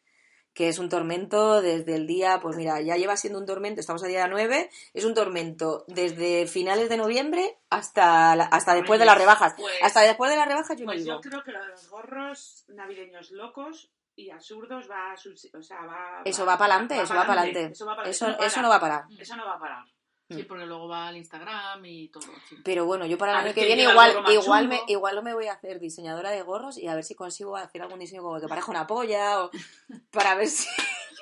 Que 0.53 0.69
es 0.69 0.81
un 0.81 0.89
tormento 0.89 1.63
desde 1.63 1.95
el 1.95 2.09
día, 2.09 2.41
pues 2.43 2.57
mira, 2.57 2.81
ya 2.81 2.97
lleva 2.97 3.17
siendo 3.17 3.39
un 3.39 3.47
tormento, 3.47 3.81
estamos 3.81 4.03
a 4.03 4.09
día 4.09 4.27
9, 4.27 4.69
es 4.95 5.05
un 5.05 5.15
tormento 5.15 5.85
desde 5.87 6.49
finales 6.49 6.89
de 6.89 6.97
noviembre 6.97 7.57
hasta, 7.71 8.35
la- 8.35 8.47
hasta 8.47 8.75
después 8.75 8.99
de 8.99 9.07
las 9.07 9.17
rebajas. 9.17 9.55
Pues- 9.57 9.73
Hasta 9.81 10.01
después 10.01 10.29
de 10.31 10.37
las 10.37 10.49
rebajas 10.49 10.77
yo 10.77 10.85
no 10.87 10.91
Pues 10.93 11.05
digo. 11.05 11.15
yo 11.17 11.21
creo 11.31 11.45
que 11.45 11.53
lo 11.53 11.61
de 11.63 11.69
los 11.69 11.89
gorros 11.89 12.65
navideños 12.69 13.31
locos 13.31 13.93
y 14.17 14.31
absurdos 14.31 14.91
va 14.91 15.13
a 15.13 15.15
o 15.15 15.63
sea, 15.63 15.87
va, 15.87 16.23
Eso 16.25 16.45
va 16.45 16.59
para 16.59 16.75
adelante, 16.75 17.01
eso 17.01 17.15
va 17.15 17.27
para 17.27 17.43
adelante. 17.43 17.73
Eso, 17.73 17.87
va 17.87 18.03
Eso, 18.05 18.29
eso 18.41 18.61
no 18.61 18.69
va 18.69 18.77
a 18.77 18.81
parar. 18.81 19.05
Eso 19.19 19.37
no 19.37 19.47
va 19.47 19.55
a 19.55 19.59
parar. 19.61 19.85
Sí, 20.31 20.45
porque 20.45 20.65
luego 20.65 20.89
va 20.89 21.09
al 21.09 21.17
Instagram 21.17 21.85
y 21.85 22.09
todo. 22.09 22.23
sí. 22.49 22.57
Pero 22.65 22.87
bueno, 22.87 23.05
yo 23.07 23.19
para 23.19 23.33
el 23.33 23.47
año 23.47 23.55
que 23.55 23.65
viene 23.65 23.83
igual, 23.83 24.23
igual, 24.31 24.65
chungo. 24.65 24.85
me, 24.87 24.93
igual 24.93 25.23
me 25.23 25.35
voy 25.35 25.47
a 25.49 25.55
hacer 25.55 25.81
diseñadora 25.81 26.31
de 26.31 26.43
gorros 26.43 26.79
y 26.79 26.87
a 26.87 26.95
ver 26.95 27.05
si 27.05 27.15
consigo 27.15 27.57
hacer 27.57 27.83
algún 27.83 27.99
diseño 27.99 28.23
como 28.23 28.41
que 28.41 28.49
parezca 28.49 28.71
una 28.71 28.87
polla 28.87 29.43
o 29.45 29.51
para 30.13 30.35
ver 30.37 30.49
si... 30.49 30.69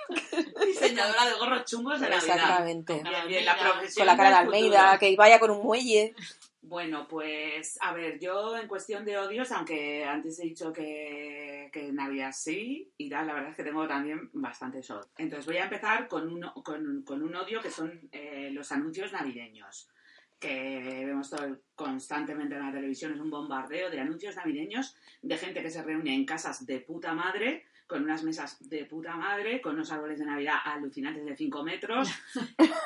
diseñadora 0.66 1.26
de 1.26 1.32
gorros 1.34 1.64
chungos 1.64 2.00
de 2.00 2.08
Navidad. 2.08 2.36
Exactamente. 2.36 3.02
La 3.04 3.58
profesión 3.58 3.96
Con 3.96 4.06
la 4.06 4.16
cara 4.16 4.30
de 4.30 4.36
Almeida, 4.36 4.82
futuro. 4.92 4.98
que 5.00 5.16
vaya 5.16 5.40
con 5.40 5.50
un 5.50 5.62
muelle. 5.62 6.14
Bueno, 6.60 7.06
pues 7.08 7.78
a 7.80 7.94
ver, 7.94 8.18
yo 8.18 8.56
en 8.56 8.66
cuestión 8.66 9.04
de 9.04 9.16
odios, 9.16 9.52
aunque 9.52 10.04
antes 10.04 10.38
he 10.40 10.44
dicho 10.44 10.72
que, 10.72 11.70
que 11.72 11.92
Navidad 11.92 12.32
sí, 12.32 12.92
y 12.96 13.08
tal, 13.08 13.28
la 13.28 13.34
verdad 13.34 13.50
es 13.50 13.56
que 13.56 13.64
tengo 13.64 13.86
también 13.86 14.28
bastantes 14.32 14.90
odios. 14.90 15.08
Entonces 15.16 15.46
voy 15.46 15.56
a 15.58 15.64
empezar 15.64 16.08
con 16.08 16.28
un, 16.28 16.42
con, 16.64 17.02
con 17.04 17.22
un 17.22 17.34
odio 17.36 17.62
que 17.62 17.70
son 17.70 18.08
eh, 18.10 18.50
los 18.52 18.72
anuncios 18.72 19.12
navideños, 19.12 19.88
que 20.38 21.04
vemos 21.06 21.30
todo 21.30 21.58
constantemente 21.74 22.56
en 22.56 22.66
la 22.66 22.72
televisión, 22.72 23.12
es 23.12 23.20
un 23.20 23.30
bombardeo 23.30 23.90
de 23.90 24.00
anuncios 24.00 24.36
navideños 24.36 24.96
de 25.22 25.38
gente 25.38 25.62
que 25.62 25.70
se 25.70 25.82
reúne 25.82 26.14
en 26.14 26.24
casas 26.24 26.66
de 26.66 26.80
puta 26.80 27.14
madre, 27.14 27.64
con 27.88 28.04
unas 28.04 28.22
mesas 28.22 28.56
de 28.68 28.84
puta 28.84 29.16
madre, 29.16 29.60
con 29.60 29.74
unos 29.74 29.90
árboles 29.90 30.18
de 30.20 30.26
Navidad 30.26 30.58
alucinantes 30.64 31.24
de 31.24 31.36
5 31.36 31.64
metros, 31.64 32.08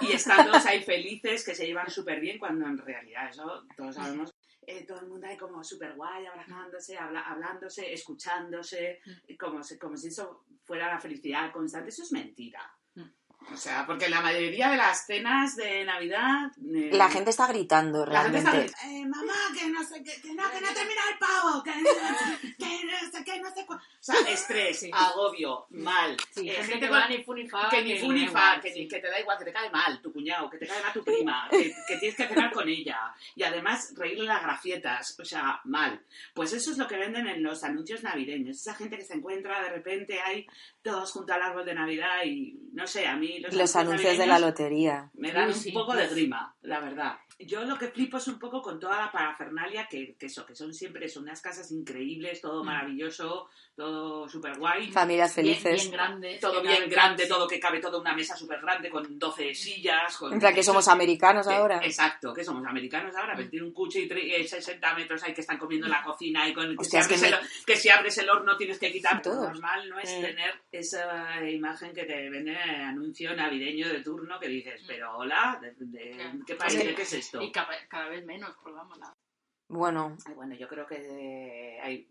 y 0.01 0.13
están 0.13 0.47
todos 0.47 0.65
ahí 0.65 0.83
felices, 0.83 1.45
que 1.45 1.55
se 1.55 1.67
llevan 1.67 1.91
súper 1.91 2.21
bien, 2.21 2.39
cuando 2.39 2.65
en 2.67 2.79
realidad 2.79 3.29
eso 3.29 3.65
todos 3.77 3.95
sabemos. 3.97 4.33
eh, 4.65 4.85
todo 4.87 5.01
el 5.01 5.09
mundo 5.09 5.27
ahí 5.27 5.37
como 5.37 5.63
súper 5.65 5.95
guay, 5.95 6.25
abrazándose, 6.25 6.97
habla- 6.97 7.23
hablándose, 7.23 7.93
escuchándose, 7.93 9.01
como 9.39 9.63
si, 9.65 9.77
como 9.77 9.97
si 9.97 10.07
eso 10.09 10.45
fuera 10.65 10.87
la 10.87 11.01
felicidad 11.01 11.51
constante. 11.53 11.89
Eso 11.91 12.05
es 12.05 12.13
mentira. 12.13 12.63
O 13.53 13.57
sea, 13.57 13.85
porque 13.85 14.09
la 14.09 14.21
mayoría 14.21 14.71
de 14.71 14.77
las 14.77 15.05
cenas 15.05 15.57
de 15.57 15.85
Navidad... 15.85 16.53
eh, 16.65 16.91
La 16.93 17.09
gente 17.11 17.31
está 17.31 17.49
gritando 17.49 18.07
la 18.07 18.23
gente 18.23 18.41
realmente. 18.41 18.67
está 18.67 18.87
gritando, 18.87 18.99
eh, 18.99 19.07
mamá, 19.09 19.35
que 19.53 19.69
no 19.69 19.83
sé, 19.83 20.01
que, 20.05 20.23
que 20.23 20.33
no, 20.33 20.49
que 20.49 20.61
no 20.61 20.69
termina 20.73 21.01
el 21.11 21.19
pavo, 21.19 21.61
que 21.65 21.73
no 22.85 23.11
sé, 23.11 23.25
que 23.25 23.41
no 23.41 23.51
sé 23.55 23.67
cuál. 23.67 23.79
O 23.79 23.83
sea, 24.01 24.17
estrés, 24.29 24.87
agobio, 24.93 25.67
mal. 25.71 26.17
Sí, 26.31 26.49
Eh, 26.49 26.55
gente 26.65 26.81
que 26.81 26.89
va 26.89 27.09
ni 27.09 27.23
fu 27.23 27.35
ni 27.35 27.49
fa, 27.49 27.69
que 27.71 27.83
ni 27.83 28.89
que 28.89 28.99
te 29.01 29.09
da 29.09 29.21
igual, 29.21 29.39
que 29.39 29.45
te 29.45 29.53
cae 29.53 29.71
mal 29.71 30.01
tu 30.03 30.13
cuñado, 30.13 30.49
que 30.51 30.59
te 30.59 30.67
cae 30.67 30.83
mal 30.83 30.93
tu 30.93 31.05
prima, 31.05 31.47
que, 31.51 31.73
que 31.87 31.97
tienes 31.99 32.17
que 32.17 32.27
cenar 32.27 32.53
con 32.53 32.69
ella. 32.69 33.15
Y 33.35 33.43
además 33.43 33.93
reírle 33.97 34.25
las 34.25 34.43
grafietas, 34.43 35.19
o 35.19 35.25
sea, 35.25 35.61
mal. 35.65 36.01
Pues 36.35 36.53
eso 36.53 36.71
es 36.73 36.79
lo 36.79 36.87
que 36.89 36.97
venden 36.97 37.27
en 37.29 37.43
los 37.43 37.63
anuncios 37.65 38.03
navideños. 38.03 38.57
Esa 38.59 38.75
gente 38.75 38.97
que 38.97 39.05
se 39.05 39.15
encuentra 39.15 39.63
de 39.63 39.71
repente 39.71 40.21
ahí 40.21 40.47
todos 40.83 41.13
junto 41.13 41.33
al 41.33 41.43
árbol 41.43 41.65
de 41.65 41.75
Navidad 41.75 42.25
y 42.25 42.59
no 42.73 42.87
sé, 42.87 43.07
a 43.07 43.17
mí 43.17 43.39
los, 43.41 43.55
Los 43.55 43.77
anuncios 43.77 44.19
de 44.19 44.27
la 44.27 44.39
lotería. 44.39 45.11
me 45.15 45.31
dan 45.33 45.51
un 45.53 45.73
poco 45.73 45.95
de 45.95 46.05
uf. 46.07 46.11
grima, 46.13 46.55
la 46.63 46.81
verdad. 46.81 47.19
Yo 47.47 47.65
lo 47.65 47.77
que 47.79 47.89
flipo 47.89 48.17
es 48.19 48.29
un 48.29 48.39
poco 48.39 48.63
con 48.63 48.79
toda 48.79 48.99
la 48.99 49.13
parafernalia 49.13 49.87
que, 49.89 50.15
que 50.17 50.27
eso, 50.27 50.47
que 50.47 50.55
son 50.55 50.73
siempre 50.73 51.09
son 51.09 51.25
unas 51.25 51.41
casas 51.41 51.71
increíbles, 51.73 52.41
todo 52.41 52.63
Mm. 52.63 52.67
maravilloso, 52.67 53.49
todo 53.75 54.29
súper 54.29 54.59
guay. 54.59 54.91
Familias 54.93 55.35
Bien, 55.35 55.47
felices. 55.57 55.83
bien 55.83 55.93
grandes. 55.93 56.41
Todo 56.41 56.61
que 56.63 56.69
bien 56.69 56.91
grande, 56.91 57.27
todo 57.27 57.49
que 57.49 57.59
cabe 57.59 57.81
toda 57.81 57.99
una 57.99 58.15
mesa 58.15 58.37
súper 58.37 58.61
grande 58.61 58.91
con 58.91 59.19
12 59.19 59.55
sillas. 59.55 60.17
Con... 60.19 60.33
En 60.33 60.39
plan 60.39 60.55
que 60.55 60.63
somos 60.63 60.87
americanos 60.89 61.47
Que- 61.49 61.55
ahora. 61.55 61.81
Exacto, 61.83 62.35
que 62.35 62.45
somos 62.45 62.65
americanos 62.67 63.15
Mm. 63.15 63.19
ahora, 63.19 63.33
pero 63.37 63.49
tiene 63.49 63.67
un 63.67 63.73
cuche 63.73 64.01
y 64.01 64.09
tre- 64.09 64.41
eh, 64.41 64.47
60 64.47 64.95
metros 64.95 65.23
ahí 65.25 65.33
que 65.33 65.41
están 65.41 65.59
comiendo 65.59 65.87
en 65.87 65.93
la 65.93 66.03
cocina 66.03 66.47
y 66.49 66.53
con 66.53 66.77
que, 66.77 66.85
si 66.85 66.97
el, 67.27 67.35
que 67.67 67.77
si 67.77 67.89
abres 67.89 68.19
el 68.19 68.29
horno 68.31 68.57
tienes 68.57 68.79
que 68.79 68.93
quitar. 68.93 69.23
Todos. 69.23 69.37
Lo 69.37 69.49
normal 69.49 69.89
no 69.89 69.99
es 69.99 70.11
Mm. 70.19 70.21
tener 70.21 70.55
esa 70.71 71.49
imagen 71.49 71.93
que 71.95 72.05
te 72.05 72.29
venden 72.29 72.57
en 72.57 72.71
el 72.71 72.81
anuncio 72.83 73.35
navideño 73.35 73.89
de 73.89 74.03
turno 74.03 74.39
que 74.39 74.49
dices, 74.49 74.83
pero 74.87 75.17
hola, 75.17 75.59
¿de, 75.63 75.73
de- 75.79 76.11
Claro. 76.11 76.39
qué 76.47 76.55
país, 76.57 76.73
Sí. 76.75 76.87
de 76.87 76.95
qué 76.95 77.03
es 77.03 77.13
esto? 77.15 77.41
Y 77.43 77.51
cada, 77.51 77.71
cada 77.89 78.09
vez 78.09 78.25
menos, 78.27 78.55
pues 78.63 78.75
vamos 78.75 78.99
a... 79.03 79.15
Bueno, 79.69 80.17
Ay, 80.27 80.35
bueno, 80.35 80.55
yo 80.55 80.69
creo 80.69 80.87
que 80.87 81.79
hay- 81.83 82.07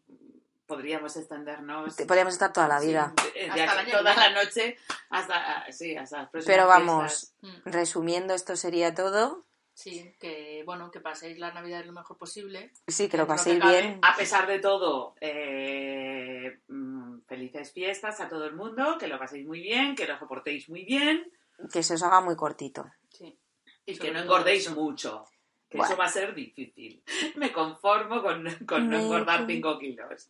podríamos 0.76 1.16
extendernos 1.18 1.96
te- 1.96 2.06
podríamos 2.06 2.34
estar 2.34 2.54
toda 2.54 2.68
la 2.68 2.80
vida. 2.80 3.14
sí, 3.18 3.30
de- 3.34 3.40
de 3.42 3.50
Hasta 3.50 3.64
aquí 3.64 3.90
el 3.92 3.96
año 3.96 3.98
toda 4.00 4.16
la 4.16 4.44
noche 4.44 4.78
hasta, 5.10 5.36
ah, 5.58 5.72
sí, 5.72 5.96
hasta 5.98 6.30
las 6.32 6.46
Pero 6.46 6.68
vamos, 6.68 7.34
fiestas. 7.42 7.66
Mm. 7.66 7.70
resumiendo, 7.70 8.34
esto 8.34 8.56
sería 8.56 8.94
todo. 8.94 9.46
Sí, 9.74 10.16
que 10.20 10.64
bueno, 10.66 10.92
que 10.92 11.00
paséis 11.00 11.40
la 11.40 11.52
Navidad 11.54 11.84
lo 11.86 11.94
mejor 11.94 12.18
posible. 12.18 12.72
Sí, 12.88 13.08
que 13.10 13.18
lo 13.18 13.26
paséis 13.28 13.60
que 13.60 13.68
bien. 13.68 14.00
A 14.04 14.16
pesar 14.16 14.46
de 14.48 14.60
todo, 14.60 15.16
eh, 15.22 16.60
mm, 16.68 17.22
felices 17.28 17.72
fiestas 17.72 18.20
a 18.20 18.28
todo 18.30 18.46
el 18.46 18.54
mundo, 18.54 18.98
que 19.00 19.08
lo 19.08 19.18
paséis 19.18 19.46
muy 19.48 19.62
bien, 19.62 19.96
que 19.96 20.06
lo 20.08 20.18
soportéis 20.20 20.70
muy 20.70 20.84
bien 20.86 21.32
Que 21.72 21.84
se 21.84 21.94
os 21.96 22.04
haga 22.04 22.22
muy 22.22 22.36
cortito. 22.36 22.86
Sí. 23.10 23.38
y 23.86 23.96
Sobre 23.96 24.08
que 24.10 24.14
no 24.14 24.20
engordéis 24.22 24.64
eso. 24.68 24.76
mucho. 24.76 25.26
Que 25.72 25.78
Bueno. 25.78 25.94
eso 25.94 25.98
va 26.00 26.06
a 26.06 26.10
ser 26.10 26.36
difícil. 26.36 27.02
Me 27.38 27.52
conformo 27.52 28.22
con, 28.22 28.44
con 28.68 28.90
no 28.90 29.00
engordar 29.00 29.40
con- 29.40 29.48
5 29.48 29.80
kilos. 29.80 30.30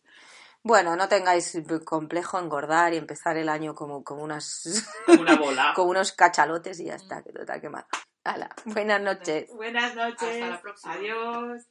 Bueno, 0.62 0.94
no 0.94 1.08
tengáis 1.08 1.60
complejo 1.84 2.38
engordar 2.38 2.94
y 2.94 2.96
empezar 2.96 3.36
el 3.36 3.48
año 3.48 3.74
como, 3.74 4.04
como 4.04 4.22
unas 4.22 4.86
Como 5.06 5.22
una 5.22 5.34
bola. 5.36 5.72
con 5.76 5.88
unos 5.88 6.12
cachalotes 6.12 6.78
y 6.78 6.84
ya 6.84 6.94
está, 6.94 7.22
que 7.22 7.32
total 7.32 7.60
que 7.60 7.68
mal. 7.68 7.84
Hala, 8.24 8.48
buenas 8.66 9.00
noches. 9.02 9.50
Buenas 9.52 9.96
noches. 9.96 10.22
Hasta 10.22 10.46
la 10.48 10.60
próxima. 10.62 10.92
Adiós. 10.94 11.62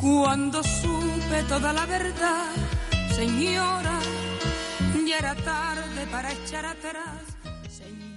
Cuando 0.00 0.62
supe 0.62 1.42
toda 1.48 1.72
la 1.72 1.86
verdad, 1.86 2.52
señora, 3.14 3.98
ya 5.06 5.18
era 5.18 5.34
tarde 5.36 6.06
para 6.10 6.32
echar 6.32 6.66
atrás. 6.66 7.22
Señora, 7.68 8.11